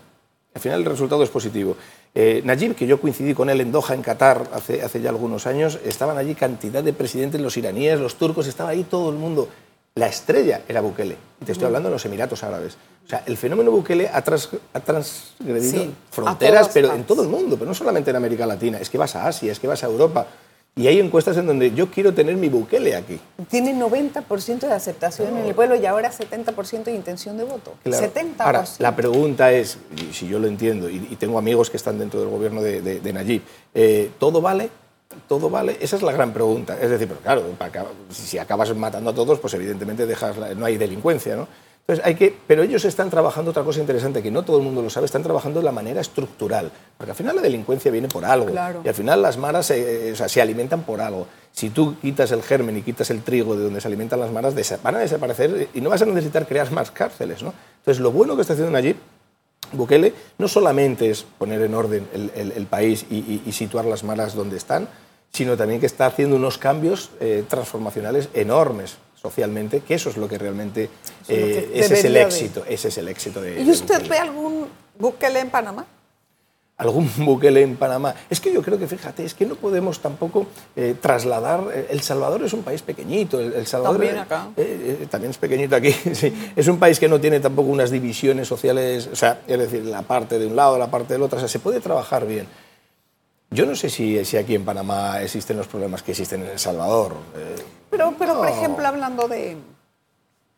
Al 0.57 0.61
final 0.61 0.79
el 0.79 0.85
resultado 0.85 1.21
es 1.21 1.29
positivo. 1.29 1.77
Eh, 2.15 2.41
Najib, 2.43 2.73
que 2.73 2.87
yo 2.87 2.99
coincidí 2.99 3.35
con 3.35 3.47
él 3.47 3.61
en 3.61 3.71
Doha, 3.71 3.93
en 3.93 4.01
Qatar, 4.01 4.49
hace, 4.51 4.81
hace 4.81 4.99
ya 4.99 5.11
algunos 5.11 5.45
años, 5.45 5.77
estaban 5.85 6.17
allí 6.17 6.33
cantidad 6.33 6.83
de 6.83 6.93
presidentes, 6.93 7.39
los 7.39 7.55
iraníes, 7.57 7.99
los 7.99 8.15
turcos, 8.15 8.47
estaba 8.47 8.71
ahí 8.71 8.83
todo 8.83 9.11
el 9.11 9.17
mundo 9.17 9.47
la 9.97 10.07
estrella 10.07 10.61
era 10.67 10.81
Bukele. 10.81 11.17
Y 11.41 11.45
te 11.45 11.51
estoy 11.51 11.65
hablando 11.65 11.89
de 11.89 11.93
los 11.93 12.05
Emiratos 12.05 12.43
Árabes. 12.43 12.77
O 13.05 13.09
sea, 13.09 13.23
el 13.25 13.37
fenómeno 13.37 13.71
Bukele 13.71 14.09
ha, 14.11 14.21
transgredido 14.21 15.85
fronteras, 16.11 16.69
pero 16.73 16.93
en 16.93 17.03
todo 17.03 17.23
el 17.23 17.29
mundo, 17.29 17.55
pero 17.55 17.67
no 17.67 17.73
solamente 17.73 18.09
en 18.09 18.15
América 18.15 18.45
Latina. 18.45 18.79
Es 18.79 18.89
que 18.89 18.97
vas 18.97 19.15
a 19.15 19.27
Asia, 19.27 19.51
es 19.51 19.59
que 19.59 19.67
vas 19.67 19.83
a 19.83 19.87
Europa. 19.87 20.27
Y 20.77 20.87
hay 20.87 20.99
encuestas 20.99 21.35
en 21.37 21.47
donde 21.47 21.73
yo 21.73 21.89
quiero 21.89 22.13
tener 22.13 22.35
mi 22.37 22.49
Bukele 22.49 22.95
aquí. 22.95 23.19
Tiene 23.49 23.73
90% 23.73 24.59
de 24.59 24.73
aceptación 24.73 25.35
en 25.35 25.45
el 25.45 25.55
pueblo 25.55 25.75
y 25.75 25.85
ahora 25.87 26.11
70% 26.11 26.83
de 26.83 26.93
intención 26.93 27.35
de 27.37 27.45
voto. 27.45 27.73
70%. 27.83 28.35
Ahora, 28.37 28.63
la 28.77 28.95
pregunta 28.95 29.51
es, 29.51 29.79
si 30.11 30.27
yo 30.27 30.37
lo 30.37 30.47
entiendo, 30.47 30.87
y, 30.87 30.99
tengo 31.17 31.39
amigos 31.39 31.71
que 31.71 31.77
están 31.77 31.97
dentro 31.97 32.19
del 32.19 32.29
gobierno 32.29 32.61
de, 32.61 33.13
Nayib, 33.13 33.41
eh, 33.73 34.11
¿todo 34.19 34.39
vale? 34.39 34.69
todo 35.27 35.49
vale? 35.49 35.77
Esa 35.81 35.95
es 35.95 36.01
la 36.03 36.11
gran 36.11 36.31
pregunta. 36.31 36.77
Es 36.79 36.89
decir, 36.89 37.07
pero 37.07 37.19
claro, 37.21 37.43
si 38.11 38.37
acabas 38.37 38.75
matando 38.75 39.09
a 39.09 39.15
todos, 39.15 39.39
pues 39.39 39.53
evidentemente 39.55 40.05
dejas 40.05 40.35
no 40.55 40.65
hay 40.65 40.77
delincuencia, 40.77 41.35
¿no? 41.35 41.47
Entonces 41.89 42.06
hay 42.06 42.15
que, 42.15 42.36
pero 42.45 42.63
ellos 42.63 42.84
están 42.84 43.10
trabajando 43.10 43.52
otra 43.52 43.63
cosa 43.63 43.80
interesante 43.80 44.21
que 44.21 44.30
no 44.30 44.43
todo 44.43 44.58
el 44.58 44.63
mundo 44.63 44.82
lo 44.82 44.89
sabe, 44.89 45.06
están 45.06 45.23
trabajando 45.23 45.62
de 45.62 45.63
la 45.63 45.71
manera 45.71 46.02
estructural, 46.02 46.69
porque 46.97 47.12
al 47.12 47.15
final 47.15 47.38
la 47.38 47.41
delincuencia 47.41 47.89
viene 47.89 48.10
por 48.10 48.26
algo 48.26 48.54
y 48.84 48.88
al 48.89 48.93
final 48.93 49.21
las 49.21 49.38
maras 49.38 49.67
se, 49.67 50.13
se, 50.13 50.41
alimentan 50.41 50.82
por 50.82 51.00
algo. 51.00 51.28
Si 51.54 51.69
tú 51.69 51.95
quitas 52.02 52.34
el 52.34 52.43
germen 52.43 52.76
y 52.76 52.82
quitas 52.82 53.10
el 53.10 53.23
trigo 53.23 53.56
de 53.56 53.63
donde 53.63 53.80
se 53.80 53.88
alimentan 53.88 54.19
las 54.19 54.34
maras, 54.34 54.54
van 54.84 54.95
a 54.95 55.00
desaparecer 55.00 55.69
y 55.73 55.80
no 55.80 55.89
vas 55.89 56.02
a 56.02 56.06
necesitar 56.06 56.45
crear 56.45 56.69
más 56.73 56.91
cárceles, 56.91 57.41
¿no? 57.41 57.54
Entonces 57.78 58.02
lo 58.02 58.12
bueno 58.12 58.36
que 58.36 58.41
está 58.41 58.52
haciendo 58.52 58.73
Nayib 58.73 58.97
Bukele 59.71 60.13
no 60.39 60.50
solamente 60.50 61.10
es 61.10 61.23
poner 61.23 61.62
en 61.62 61.73
orden 61.73 62.06
el, 62.13 62.65
país 62.65 63.06
y, 63.10 63.43
y 63.45 63.52
situar 63.54 63.86
las 63.86 64.04
maras 64.04 64.36
donde 64.36 64.58
están, 64.58 64.89
sino 65.32 65.56
también 65.56 65.80
que 65.80 65.86
está 65.86 66.08
haciendo 66.08 66.36
unos 66.36 66.58
cambios 66.58 67.12
eh, 67.21 67.45
transformacionales 67.47 68.28
enormes 68.34 68.97
socialmente, 69.21 69.82
que 69.82 69.95
eso 69.95 70.10
es 70.10 70.17
lo 70.17 70.27
que 70.27 70.38
realmente 70.38 70.89
eh, 71.27 71.71
ese 71.73 71.95
es 71.95 72.06
el 72.06 72.17
éxito, 72.17 72.63
ese 72.67 72.88
es 72.89 72.97
el 72.97 73.08
éxito 73.08 73.41
de. 73.41 73.62
¿Y 73.62 73.69
usted 73.69 74.08
ve 74.08 74.17
algún 74.17 74.67
Bukele 74.97 75.39
en 75.39 75.49
Panamá? 75.49 75.86
algún 76.77 77.10
Bukele 77.17 77.63
en 77.63 77.75
Panamá. 77.75 78.13
Es 78.30 78.39
que 78.39 78.53
yo 78.53 78.62
creo 78.62 78.77
que, 78.77 78.88
fíjate, 78.88 79.25
es 79.25 79.34
que 79.34 79.47
no 79.47 79.56
podemos 79.56 79.99
tampoco 79.99 80.45
eh, 80.75 80.95
trasladar... 81.01 81.63
El 81.89 82.01
Salvador 82.01 82.43
es 82.43 82.53
un 82.53 82.62
país 82.62 82.84
pequeñito. 82.84 83.39
El, 83.39 83.65
Salvador 83.65 83.97
también 83.97 84.17
acá. 84.19 84.49
también 85.10 85.32
es 85.32 85.38
pequeñito 85.39 85.75
aquí, 85.75 85.91
sí. 86.13 86.51
Es 86.56 86.67
un 86.67 86.77
país 86.77 86.99
que 86.99 87.10
no 87.10 87.19
tiene 87.19 87.39
tampoco 87.39 87.69
unas 87.69 87.89
divisiones 87.89 88.47
sociales, 88.47 89.10
o 89.12 89.15
sea, 89.15 89.41
es 89.47 89.58
decir, 89.58 89.86
la 89.86 90.03
parte 90.03 90.38
de 90.38 90.45
un 90.45 90.56
lado, 90.56 90.77
la 90.77 90.91
parte 90.91 91.13
del 91.13 91.23
otro, 91.23 91.38
o 91.38 91.39
sea, 91.39 91.49
se 91.49 91.58
puede 91.58 91.80
trabajar 91.80 92.27
bien. 92.27 92.47
Yo 93.49 93.65
no 93.65 93.75
sé 93.75 93.89
si, 93.89 94.23
si, 94.25 94.38
aquí 94.38 94.55
en 94.55 94.65
Panamá 94.65 95.21
existen 95.21 95.57
los 95.57 95.67
problemas 95.67 96.03
que 96.03 96.12
existen 96.12 96.43
en 96.43 96.49
El 96.49 96.60
Salvador. 96.60 97.13
Eh, 97.36 97.55
pero, 97.89 98.13
pero 98.19 98.38
por 98.38 98.49
ejemplo, 98.49 98.86
hablando 98.86 99.27
de... 99.27 99.57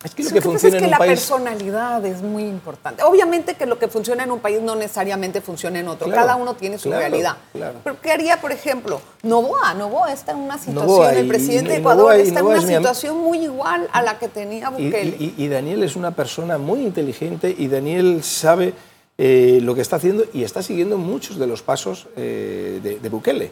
Es 0.02 0.16
que 0.16 0.24
lo 0.24 0.30
que, 0.30 0.42
funciona 0.42 0.78
es 0.78 0.82
que 0.82 0.86
en 0.86 0.92
la 0.92 0.98
país... 0.98 1.10
personalidad 1.10 2.06
es 2.06 2.22
muy 2.22 2.44
importante. 2.44 3.04
Obviamente 3.04 3.56
que 3.56 3.66
lo 3.66 3.78
que 3.78 3.90
funciona 3.90 4.24
en 4.24 4.32
un 4.32 4.40
país 4.40 4.62
no 4.62 4.74
necesariamente 4.74 5.42
funciona 5.42 5.78
en 5.80 5.90
otro. 5.90 6.10
Cada 6.10 6.38
uno 6.38 6.56
tiene 6.56 6.78
su 6.78 6.90
realidad. 6.90 7.36
Pero 7.52 8.00
¿qué 8.02 8.12
haría, 8.14 8.40
por 8.40 8.54
ejemplo, 8.54 9.02
Novoa? 9.24 9.74
Novoa 9.74 10.14
está 10.14 10.32
en 10.32 10.38
una 10.38 10.58
situación, 10.58 11.18
el 11.18 11.28
presidente 11.28 11.72
de 11.72 11.78
Ecuador 11.80 12.16
está 12.16 12.40
en 12.40 12.46
una 12.46 12.62
situación 12.62 13.18
muy 13.20 13.40
igual 13.40 13.90
a 13.92 14.02
la 14.02 14.18
que 14.18 14.30
tenía 14.30 14.70
Bukele. 14.70 15.18
Y, 15.20 15.36
y, 15.38 15.48
Daniel 15.50 15.84
es 15.84 15.98
una 15.98 16.12
persona 16.12 16.58
muy 16.58 16.80
inteligente 16.80 17.54
y 17.56 17.68
Daniel 17.68 18.24
sabe 18.24 18.74
eh, 19.22 19.60
lo 19.62 19.76
que 19.76 19.82
está 19.82 19.98
haciendo 19.98 20.24
y 20.34 20.44
está 20.44 20.64
siguiendo 20.64 20.98
muchos 20.98 21.38
de 21.38 21.46
los 21.46 21.62
pasos 21.62 22.08
eh, 22.16 22.80
de, 22.82 23.00
de, 23.00 23.10
Bukele. 23.10 23.52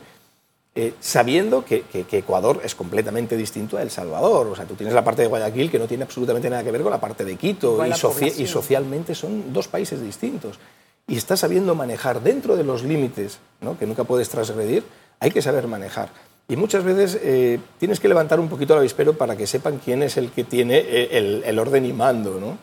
Eh, 0.74 0.94
sabiendo 1.02 1.66
que, 1.66 1.82
que, 1.82 2.06
que, 2.06 2.20
Ecuador 2.20 2.62
es 2.64 2.74
completamente 2.74 3.36
distinto 3.36 3.76
a 3.76 3.82
El 3.82 3.92
Salvador. 3.92 4.48
O 4.48 4.56
sea, 4.56 4.64
tú 4.64 4.76
tienes 4.76 4.96
la 4.96 5.04
parte 5.04 5.24
de 5.24 5.28
Guayaquil 5.28 5.70
que 5.70 5.78
no 5.78 5.86
tiene 5.86 6.06
absolutamente 6.06 6.50
nada 6.50 6.64
que 6.64 6.72
ver 6.72 6.84
con 6.84 6.92
la 6.92 7.02
parte 7.02 7.26
de 7.26 7.36
Quito 7.36 7.86
y, 7.86 7.92
soci 7.92 8.28
y, 8.38 8.48
socialmente 8.48 9.14
son 9.14 9.52
dos 9.52 9.68
países 9.68 10.02
distintos. 10.02 10.58
Y 11.06 11.18
está 11.18 11.36
sabiendo 11.36 11.76
manejar 11.76 12.24
dentro 12.24 12.56
de 12.56 12.64
los 12.64 12.84
límites 12.84 13.40
¿no? 13.60 13.78
que 13.78 13.86
nunca 13.86 14.06
puedes 14.06 14.30
transgredir, 14.30 14.86
hay 15.20 15.32
que 15.32 15.42
saber 15.42 15.68
manejar. 15.68 16.12
Y 16.48 16.56
muchas 16.56 16.86
veces 16.86 17.20
eh, 17.22 17.60
tienes 17.78 18.00
que 18.00 18.08
levantar 18.08 18.40
un 18.40 18.48
poquito 18.48 18.74
el 18.74 18.80
avispero 18.80 19.18
para 19.18 19.36
que 19.36 19.46
sepan 19.46 19.82
quién 19.84 20.02
es 20.02 20.16
el 20.16 20.32
que 20.32 20.46
tiene 20.46 20.80
el, 21.12 21.44
el 21.46 21.60
orden 21.60 21.86
y 21.86 21.92
mando. 21.92 22.40
¿no? 22.40 22.58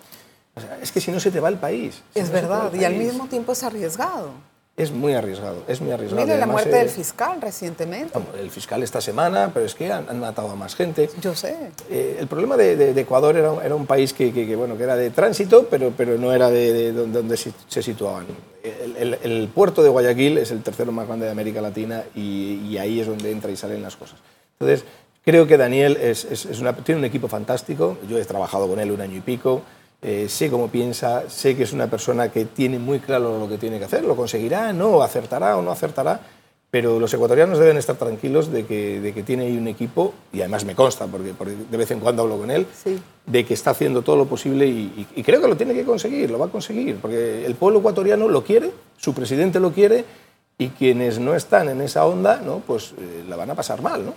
O 0.56 0.60
sea, 0.60 0.78
es 0.80 0.92
que 0.92 1.00
si 1.00 1.10
no 1.10 1.20
se 1.20 1.30
te 1.30 1.40
va 1.40 1.48
el 1.48 1.58
país. 1.58 2.02
Si 2.12 2.20
es 2.20 2.28
no 2.28 2.34
verdad, 2.34 2.72
y 2.74 2.84
al 2.84 2.94
mismo 2.94 3.26
tiempo 3.26 3.52
es 3.52 3.62
arriesgado. 3.62 4.30
Es 4.76 4.90
muy 4.90 5.14
arriesgado, 5.14 5.62
es 5.68 5.80
muy 5.80 5.92
arriesgado. 5.92 6.26
Mire 6.26 6.36
la 6.36 6.48
muerte 6.48 6.70
eh, 6.70 6.78
del 6.80 6.90
fiscal 6.90 7.40
recientemente. 7.40 8.18
El 8.40 8.50
fiscal 8.50 8.82
esta 8.82 9.00
semana, 9.00 9.52
pero 9.54 9.66
es 9.66 9.74
que 9.76 9.92
han, 9.92 10.08
han 10.08 10.18
matado 10.18 10.50
a 10.50 10.56
más 10.56 10.74
gente. 10.74 11.08
Yo 11.20 11.32
sé. 11.36 11.70
Eh, 11.88 12.16
el 12.18 12.26
problema 12.26 12.56
de, 12.56 12.74
de, 12.74 12.92
de 12.92 13.00
Ecuador 13.00 13.36
era, 13.36 13.54
era, 13.64 13.76
un 13.76 13.86
país 13.86 14.12
que, 14.12 14.32
que, 14.32 14.48
que, 14.48 14.56
bueno, 14.56 14.76
que 14.76 14.82
era 14.82 14.96
de 14.96 15.10
tránsito, 15.10 15.68
pero, 15.70 15.92
pero 15.96 16.18
no 16.18 16.32
era 16.32 16.50
de, 16.50 16.72
de 16.72 16.92
donde, 16.92 17.18
donde, 17.20 17.36
se 17.36 17.82
situaban. 17.84 18.26
El, 18.64 18.96
el, 18.96 19.18
el, 19.22 19.48
puerto 19.48 19.80
de 19.80 19.90
Guayaquil 19.90 20.38
es 20.38 20.50
el 20.50 20.60
tercero 20.64 20.90
más 20.90 21.06
grande 21.06 21.26
de 21.26 21.30
América 21.30 21.60
Latina 21.60 22.02
y, 22.12 22.60
y 22.68 22.78
ahí 22.78 22.98
es 22.98 23.06
donde 23.06 23.30
entra 23.30 23.52
y 23.52 23.56
salen 23.56 23.80
las 23.80 23.94
cosas. 23.94 24.18
Entonces, 24.58 24.84
creo 25.24 25.46
que 25.46 25.56
Daniel 25.56 25.96
es, 26.00 26.24
es, 26.24 26.46
es 26.46 26.58
una, 26.58 26.74
tiene 26.74 26.98
un 26.98 27.04
equipo 27.04 27.28
fantástico. 27.28 27.96
Yo 28.08 28.18
he 28.18 28.24
trabajado 28.24 28.66
con 28.66 28.80
él 28.80 28.90
un 28.90 29.00
año 29.00 29.18
y 29.18 29.20
pico. 29.20 29.62
Eh, 30.06 30.28
sé 30.28 30.50
cómo 30.50 30.68
piensa, 30.68 31.30
sé 31.30 31.56
que 31.56 31.62
es 31.62 31.72
una 31.72 31.88
persona 31.88 32.30
que 32.30 32.44
tiene 32.44 32.78
muy 32.78 33.00
claro 33.00 33.38
lo 33.38 33.48
que 33.48 33.56
tiene 33.56 33.78
que 33.78 33.86
hacer, 33.86 34.04
lo 34.04 34.14
conseguirá, 34.14 34.72
no, 34.74 35.02
acertará 35.02 35.56
o 35.56 35.62
no 35.62 35.70
acertará, 35.70 36.20
pero 36.70 37.00
los 37.00 37.14
ecuatorianos 37.14 37.58
deben 37.58 37.78
estar 37.78 37.96
tranquilos 37.96 38.52
de 38.52 38.66
que, 38.66 39.00
de 39.00 39.14
que 39.14 39.22
tiene 39.22 39.46
ahí 39.46 39.56
un 39.56 39.66
equipo, 39.66 40.12
y 40.30 40.40
además 40.40 40.66
me 40.66 40.74
consta, 40.74 41.06
porque, 41.06 41.32
porque, 41.32 41.56
de 41.70 41.76
vez 41.76 41.90
en 41.90 42.00
cuando 42.00 42.22
hablo 42.22 42.36
con 42.36 42.50
él, 42.50 42.66
sí. 42.84 43.00
de 43.24 43.46
que 43.46 43.54
está 43.54 43.70
haciendo 43.70 44.02
todo 44.02 44.16
lo 44.16 44.26
posible 44.26 44.66
y, 44.66 44.92
y, 44.94 45.20
y, 45.20 45.22
creo 45.22 45.40
que 45.40 45.48
lo 45.48 45.56
tiene 45.56 45.72
que 45.72 45.84
conseguir, 45.84 46.30
lo 46.30 46.38
va 46.38 46.46
a 46.46 46.50
conseguir, 46.50 46.98
porque 46.98 47.46
el 47.46 47.54
pueblo 47.54 47.78
ecuatoriano 47.78 48.28
lo 48.28 48.44
quiere, 48.44 48.72
su 48.98 49.14
presidente 49.14 49.58
lo 49.58 49.72
quiere, 49.72 50.04
y 50.58 50.68
quienes 50.68 51.18
no 51.18 51.34
están 51.34 51.68
en 51.68 51.80
esa 51.80 52.06
onda, 52.06 52.36
¿no? 52.44 52.58
pues 52.60 52.94
eh, 52.98 53.24
la 53.28 53.36
van 53.36 53.50
a 53.50 53.54
pasar 53.54 53.82
mal. 53.82 54.04
¿no? 54.04 54.14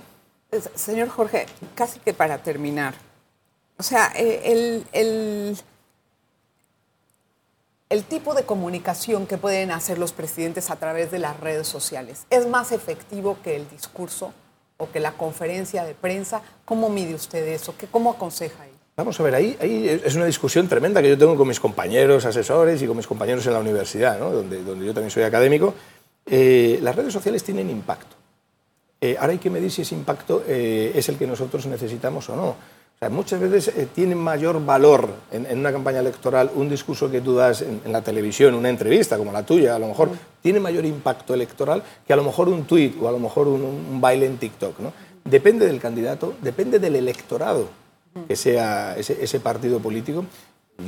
Señor 0.76 1.10
Jorge, 1.10 1.45
casi 1.76 2.00
que 2.00 2.13
para 2.13 2.39
terminar, 2.39 2.93
o 3.78 3.84
sea, 3.84 4.12
eh, 4.15 4.41
el, 4.45 4.86
el 4.91 5.58
el 7.89 8.04
tipo 8.04 8.34
de 8.34 8.43
comunicación 8.43 9.28
que 9.28 9.38
pueden 9.38 9.71
hacer 9.71 9.97
los 9.97 10.12
presidentes 10.12 10.69
a 10.69 10.76
través 10.76 11.10
de 11.12 11.19
las 11.19 11.39
redes 11.39 11.67
sociales 11.67 12.26
es 12.30 12.47
más 12.47 12.71
efectivo 12.71 13.38
que 13.43 13.56
el 13.56 13.69
discurso 13.69 14.34
o 14.78 14.89
que 14.91 15.00
la 15.00 15.13
conferencia 15.13 15.84
de 15.86 15.93
prensa. 15.93 16.41
¿Cómo 16.65 16.89
mide 16.89 17.15
usted 17.15 17.47
eso? 17.47 17.76
¿Qué, 17.78 17.88
¿Cómo 17.88 18.12
aconseja 18.12 18.63
ahí? 18.63 18.71
Vamos 18.95 19.19
a 19.19 19.23
ver, 19.23 19.36
ahí, 19.36 19.56
ahí, 19.62 20.02
es 20.04 20.15
una 20.15 20.26
discusión 20.26 20.67
tremenda 20.67 21.02
que 21.02 21.10
yo 21.10 21.17
tengo 21.17 21.36
con 21.36 21.47
mis 21.47 21.60
compañeros 21.60 22.26
asesores 22.26 22.82
y 22.82 22.88
con 22.88 22.97
mis 22.97 23.06
compañeros 23.06 23.45
en 23.45 23.54
la 23.54 23.60
universidad, 23.60 24.19
¿no? 24.19 24.32
donde, 24.32 24.63
donde, 24.63 24.86
yo 24.86 24.93
también 24.93 25.12
soy 25.12 25.23
académico. 25.23 25.73
Eh, 26.26 26.80
las 26.82 26.95
redes 26.95 27.13
sociales 27.13 27.43
tienen 27.43 27.69
impacto. 27.69 28.15
Eh, 29.00 29.15
ahora 29.19 29.34
hay 29.34 29.38
que 29.38 29.52
medir 29.52 29.71
si 29.71 29.84
ese 29.84 29.93
impacto 29.93 30.43
eh, 30.47 30.91
es 30.95 31.08
el 31.10 31.17
que 31.17 31.28
nosotros 31.28 31.67
necesitamos 31.67 32.28
o 32.30 32.36
no. 32.36 32.56
O 32.98 33.00
sea, 33.00 33.10
muchas 33.10 33.40
veces 33.40 33.68
eh, 33.78 33.88
tiene 33.94 34.16
mayor 34.16 34.66
valor 34.66 35.08
en, 35.32 35.46
en, 35.46 35.60
una 35.60 35.72
campaña 35.72 36.00
electoral 36.00 36.50
un 36.56 36.68
discurso 36.68 37.12
que 37.12 37.22
tú 37.22 37.36
das 37.36 37.62
en, 37.62 37.80
en, 37.86 37.92
la 37.92 38.02
televisión, 38.02 38.56
una 38.56 38.70
entrevista 38.70 39.20
como 39.20 39.32
la 39.32 39.46
tuya, 39.46 39.76
a 39.76 39.80
lo 39.80 39.88
mejor 39.88 40.10
tiene 40.42 40.60
mayor 40.60 40.84
impacto 40.84 41.36
electoral 41.36 41.84
que 42.08 42.14
a 42.14 42.16
lo 42.16 42.24
mejor 42.24 42.50
un 42.50 42.64
tuit 42.64 43.00
o 43.00 43.08
a 43.08 43.12
lo 43.12 43.20
mejor 43.20 43.50
un, 43.50 43.62
un 43.62 44.02
baile 44.02 44.26
en 44.26 44.38
TikTok. 44.38 44.80
¿no? 44.80 44.94
Depende 45.24 45.68
del 45.68 45.80
candidato, 45.80 46.34
depende 46.42 46.80
del 46.80 46.96
electorado 46.96 47.70
que 48.28 48.36
sea 48.36 48.98
ese, 48.98 49.24
ese 49.24 49.40
partido 49.40 49.80
político. 49.80 50.26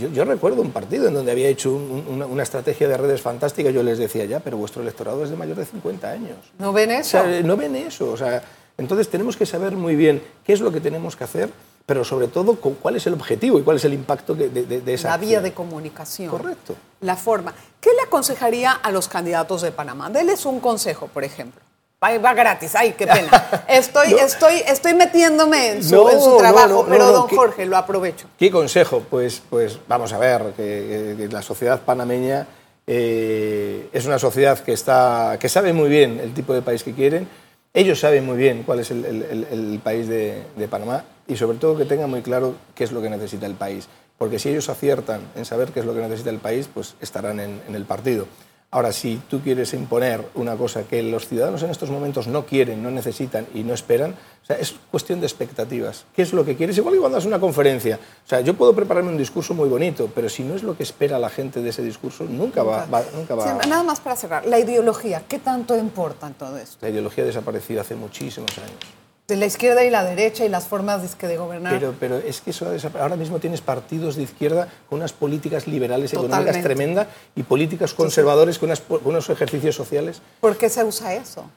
Yo, 0.01 0.09
yo, 0.09 0.25
recuerdo 0.25 0.63
un 0.63 0.71
partido 0.71 1.07
en 1.07 1.13
donde 1.13 1.31
había 1.31 1.47
hecho 1.47 1.71
un, 1.71 2.05
una, 2.09 2.25
una, 2.25 2.41
estrategia 2.41 2.87
de 2.87 2.97
redes 2.97 3.21
fantástica. 3.21 3.69
Yo 3.69 3.83
les 3.83 3.99
decía, 3.99 4.25
ya, 4.25 4.39
pero 4.39 4.57
vuestro 4.57 4.81
electorado 4.81 5.23
es 5.23 5.29
de 5.29 5.35
mayor 5.35 5.57
de 5.57 5.65
50 5.65 6.09
años. 6.09 6.37
¿No 6.57 6.73
ven 6.73 6.89
eso? 6.89 7.19
O 7.19 7.21
sea, 7.21 7.41
no 7.43 7.55
ven 7.55 7.75
eso. 7.75 8.11
O 8.11 8.17
sea, 8.17 8.41
entonces 8.79 9.09
tenemos 9.09 9.37
que 9.37 9.45
saber 9.45 9.73
muy 9.73 9.95
bien 9.95 10.23
qué 10.43 10.53
es 10.53 10.61
lo 10.61 10.71
que 10.71 10.81
tenemos 10.81 11.15
que 11.15 11.23
hacer 11.23 11.49
pero 11.89 12.05
sobre 12.05 12.27
todo 12.27 12.53
cuál 12.57 12.97
es 12.97 13.07
el 13.07 13.15
objetivo 13.15 13.57
y 13.57 13.63
cuál 13.63 13.77
es 13.77 13.83
el 13.83 13.95
impacto 13.95 14.35
de, 14.35 14.49
de, 14.49 14.81
de 14.81 14.93
esa 14.93 15.09
La 15.09 15.17
vía 15.17 15.41
de 15.41 15.53
comunicación. 15.53 16.29
Correcto. 16.29 16.75
La 17.01 17.15
forma. 17.15 17.51
¿Qué 17.81 17.89
le 17.95 18.03
aconsejaría 18.03 18.73
a 18.73 18.91
los 18.91 19.07
candidatos 19.07 19.63
de 19.63 19.71
Panamá? 19.71 20.11
Deles 20.11 20.45
un 20.45 20.59
consejo, 20.59 21.07
por 21.07 21.23
ejemplo. 21.23 21.59
Va, 22.01 22.15
va 22.19 22.35
gratis, 22.35 22.75
ay, 22.75 22.93
qué 22.95 23.07
pena. 23.07 23.63
Estoy, 23.67 24.11
no. 24.11 24.17
estoy, 24.19 24.61
estoy 24.67 24.93
metiéndome 24.93 25.71
en 25.71 25.83
su, 25.83 25.95
no, 25.95 26.11
en 26.11 26.21
su 26.21 26.37
trabajo, 26.37 26.83
no, 26.83 26.85
pero 26.85 27.11
don 27.11 27.27
Jorge, 27.27 27.65
lo 27.65 27.75
aprovecho. 27.75 28.27
¿Qué 28.37 28.51
consejo? 28.51 29.01
Pues, 29.09 29.41
pues 29.49 29.79
vamos 29.87 30.13
a 30.13 30.19
ver, 30.19 30.53
que, 30.55 31.15
que 31.17 31.27
la 31.27 31.41
sociedad 31.41 31.81
panameña 31.81 32.45
eh, 32.85 33.89
es 33.91 34.05
una 34.05 34.19
sociedad 34.19 34.59
que, 34.59 34.73
está, 34.73 35.37
que 35.39 35.49
sabe 35.49 35.73
muy 35.73 35.89
bien 35.89 36.19
el 36.19 36.35
tipo 36.35 36.53
de 36.53 36.61
país 36.61 36.83
que 36.83 36.93
quieren, 36.93 37.27
ellos 37.73 37.99
saben 37.99 38.27
muy 38.27 38.37
bien 38.37 38.61
cuál 38.61 38.79
es 38.79 38.91
el, 38.91 39.05
el, 39.05 39.47
el 39.51 39.79
país 39.83 40.07
de, 40.07 40.43
de 40.55 40.67
Panamá 40.67 41.03
y 41.29 41.37
sobre 41.37 41.57
todo 41.57 41.77
que 41.77 41.85
tengan 41.85 42.09
muy 42.09 42.21
claro 42.21 42.55
qué 42.75 42.83
es 42.83 42.91
lo 42.91 43.01
que 43.01 43.09
necesita 43.09 43.45
el 43.45 43.55
país. 43.55 43.87
Porque 44.17 44.39
si 44.39 44.49
ellos 44.49 44.67
aciertan 44.67 45.21
en 45.35 45.45
saber 45.45 45.71
qué 45.71 45.79
es 45.79 45.85
lo 45.85 45.93
que 45.93 46.01
necesita 46.01 46.29
el 46.29 46.39
país, 46.39 46.69
pues 46.73 46.95
estarán 46.99 47.39
en, 47.39 47.61
en 47.67 47.75
el 47.75 47.85
partido. 47.85 48.25
Ahora, 48.71 48.91
si 48.91 49.19
tú 49.29 49.39
quieres 49.39 49.73
imponer 49.73 50.23
una 50.35 50.55
cosa 50.55 50.83
que 50.83 51.01
los 51.01 51.27
ciudadanos 51.27 51.63
en 51.63 51.71
estos 51.71 51.89
momentos 51.89 52.27
no 52.27 52.45
quieren, 52.45 52.83
no 52.83 52.91
necesitan 52.91 53.47
y 53.55 53.63
no 53.63 53.73
esperan, 53.73 54.11
o 54.11 54.45
sea, 54.45 54.57
es 54.57 54.75
cuestión 54.91 55.19
de 55.21 55.25
expectativas. 55.25 56.05
¿Qué 56.15 56.21
es 56.21 56.33
lo 56.33 56.45
que 56.45 56.55
quieres? 56.55 56.77
Igual 56.77 56.93
que 56.93 56.99
cuando 56.99 57.17
haces 57.17 57.27
una 57.27 57.39
conferencia. 57.39 57.97
O 58.23 58.27
sea, 58.27 58.41
yo 58.41 58.53
puedo 58.53 58.75
prepararme 58.75 59.09
un 59.09 59.17
discurso 59.17 59.55
muy 59.55 59.67
bonito, 59.69 60.11
pero 60.13 60.29
si 60.29 60.43
no 60.43 60.53
es 60.53 60.61
lo 60.61 60.77
que 60.77 60.83
espera 60.83 61.17
la 61.17 61.29
gente 61.29 61.61
de 61.61 61.69
ese 61.69 61.81
discurso, 61.81 62.25
nunca 62.25 62.61
va, 62.61 62.85
va, 62.85 63.03
nunca 63.15 63.33
va 63.33 63.59
sí, 63.59 63.69
Nada 63.69 63.81
más 63.81 64.01
para 64.01 64.15
cerrar, 64.15 64.45
la 64.45 64.59
ideología, 64.59 65.23
¿qué 65.27 65.39
tanto 65.39 65.75
importa 65.75 66.27
en 66.27 66.33
todo 66.35 66.55
esto? 66.57 66.77
La 66.81 66.89
ideología 66.89 67.23
ha 67.23 67.27
desaparecido 67.27 67.81
hace 67.81 67.95
muchísimos 67.95 68.55
años 68.59 68.98
de 69.29 69.37
la 69.37 69.45
izquierda 69.45 69.85
y 69.85 69.89
la 69.89 70.03
derecha 70.03 70.43
y 70.43 70.49
las 70.49 70.67
formas 70.67 71.01
de, 71.01 71.27
de 71.27 71.37
gobernar. 71.37 71.71
Pero, 71.73 71.95
pero 71.97 72.17
es 72.17 72.41
que 72.41 72.49
eso 72.49 72.67
ahora 72.99 73.15
mismo 73.15 73.39
tienes 73.39 73.61
partidos 73.61 74.17
de 74.17 74.23
izquierda 74.23 74.67
con 74.89 74.99
unas 74.99 75.13
políticas 75.13 75.67
liberales 75.67 76.11
Totalmente. 76.11 76.35
económicas 76.35 76.63
tremendas 76.63 77.07
y 77.35 77.43
políticas 77.43 77.93
conservadores 77.93 78.55
sí, 78.55 78.57
sí. 78.57 78.59
con, 78.59 78.69
unas, 78.69 78.81
con, 78.81 78.99
unos 79.05 79.29
ejercicios 79.29 79.75
sociales. 79.75 80.21
¿Por 80.41 80.57
qué 80.57 80.67
se 80.67 80.83
usa 80.83 81.13
eso? 81.13 81.49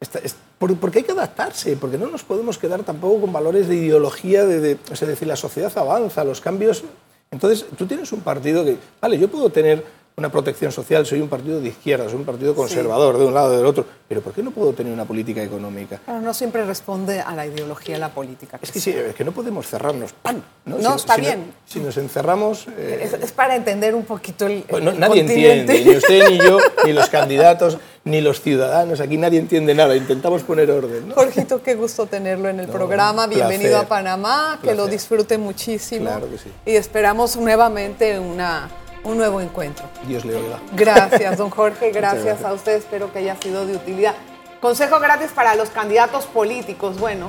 Es, 0.00 0.36
por, 0.58 0.74
porque 0.76 1.00
hay 1.00 1.04
que 1.04 1.12
adaptarse, 1.12 1.76
porque 1.76 1.98
no 1.98 2.06
nos 2.06 2.22
podemos 2.22 2.56
quedar 2.56 2.84
tampoco 2.84 3.20
con 3.22 3.32
valores 3.32 3.68
de 3.68 3.74
ideología, 3.74 4.46
de, 4.46 4.60
de, 4.60 4.78
es 4.90 5.00
decir, 5.00 5.28
la 5.28 5.36
sociedad 5.36 5.76
avanza, 5.76 6.24
los 6.24 6.40
cambios... 6.40 6.84
Entonces, 7.30 7.66
tú 7.76 7.86
tienes 7.86 8.10
un 8.12 8.22
partido 8.22 8.64
que, 8.64 8.78
vale, 9.02 9.18
yo 9.18 9.28
puedo 9.28 9.50
tener 9.50 9.84
una 10.18 10.32
protección 10.32 10.72
social, 10.72 11.06
soy 11.06 11.20
un 11.20 11.28
partido 11.28 11.60
de 11.60 11.68
izquierda, 11.68 12.06
soy 12.06 12.16
un 12.16 12.24
partido 12.24 12.52
conservador, 12.52 13.14
sí. 13.14 13.20
de 13.20 13.26
un 13.26 13.34
lado 13.34 13.54
o 13.54 13.56
del 13.56 13.64
otro, 13.64 13.86
pero 14.08 14.20
¿por 14.20 14.32
qué 14.32 14.42
no 14.42 14.50
puedo 14.50 14.72
tener 14.72 14.92
una 14.92 15.04
política 15.04 15.40
económica? 15.40 16.00
Pero 16.04 16.20
no 16.20 16.34
siempre 16.34 16.64
responde 16.64 17.20
a 17.20 17.32
la 17.36 17.46
ideología 17.46 17.94
de 17.94 18.00
la 18.00 18.08
política. 18.08 18.58
Es 18.60 18.72
que 18.72 18.80
sí, 18.80 18.90
es 18.90 19.14
que 19.14 19.22
no 19.24 19.30
podemos 19.30 19.68
cerrarnos. 19.68 20.12
¡Pam! 20.12 20.42
No, 20.64 20.78
no 20.78 20.90
si, 20.90 20.96
está 20.96 21.14
si 21.14 21.20
bien. 21.20 21.38
No, 21.46 21.52
si 21.64 21.78
nos 21.78 21.96
encerramos... 21.98 22.66
Eh... 22.76 23.00
Es, 23.04 23.12
es, 23.12 23.30
para 23.30 23.54
entender 23.54 23.94
un 23.94 24.04
poquito 24.04 24.46
el, 24.46 24.62
pues 24.62 24.82
no, 24.82 24.90
Nadie 24.90 25.20
continente. 25.20 25.60
entiende, 25.60 25.84
ni 25.84 25.96
usted, 25.96 26.28
ni 26.30 26.38
yo, 26.38 26.58
ni 26.84 26.92
los 26.92 27.08
candidatos, 27.10 27.78
ni 28.02 28.20
los 28.20 28.40
ciudadanos, 28.40 28.98
aquí 28.98 29.18
nadie 29.18 29.38
entiende 29.38 29.72
nada, 29.72 29.94
intentamos 29.94 30.42
poner 30.42 30.68
orden. 30.68 31.12
Jorgito, 31.12 31.62
qué 31.62 31.76
gusto 31.76 32.06
tenerlo 32.06 32.48
en 32.48 32.58
el 32.58 32.66
programa, 32.66 33.28
bienvenido 33.28 33.70
placer. 33.70 33.86
a 33.86 33.88
Panamá, 33.88 34.58
que 34.60 34.68
placer. 34.68 34.76
lo 34.76 34.86
disfrute 34.88 35.38
muchísimo. 35.38 36.06
Claro 36.06 36.28
que 36.28 36.38
sí. 36.38 36.50
Y 36.66 36.74
esperamos 36.74 37.36
nuevamente 37.36 38.18
una 38.18 38.68
un 39.08 39.18
nuevo 39.18 39.40
encuentro. 39.40 39.86
Dios 40.06 40.24
le 40.24 40.36
oiga. 40.36 40.60
Gracias, 40.72 41.38
don 41.38 41.50
Jorge. 41.58 41.90
Gracias, 41.90 42.24
gracias, 42.24 42.44
a 42.44 42.52
usted. 42.52 42.76
Espero 42.76 43.12
que 43.12 43.20
haya 43.20 43.36
sido 43.36 43.66
de 43.66 43.74
utilidad. 43.74 44.14
Consejo 44.60 45.00
gratis 45.00 45.30
para 45.34 45.54
los 45.54 45.70
candidatos 45.70 46.26
políticos. 46.26 46.98
Bueno, 46.98 47.26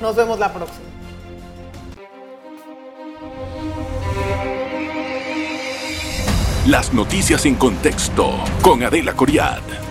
nos 0.00 0.16
vemos 0.16 0.38
la 0.38 0.52
próxima. 0.52 0.86
Las 6.66 6.92
noticias 6.92 7.44
en 7.46 7.56
contexto 7.56 8.34
con 8.62 8.84
Adela 8.84 9.14
Coriad. 9.14 9.81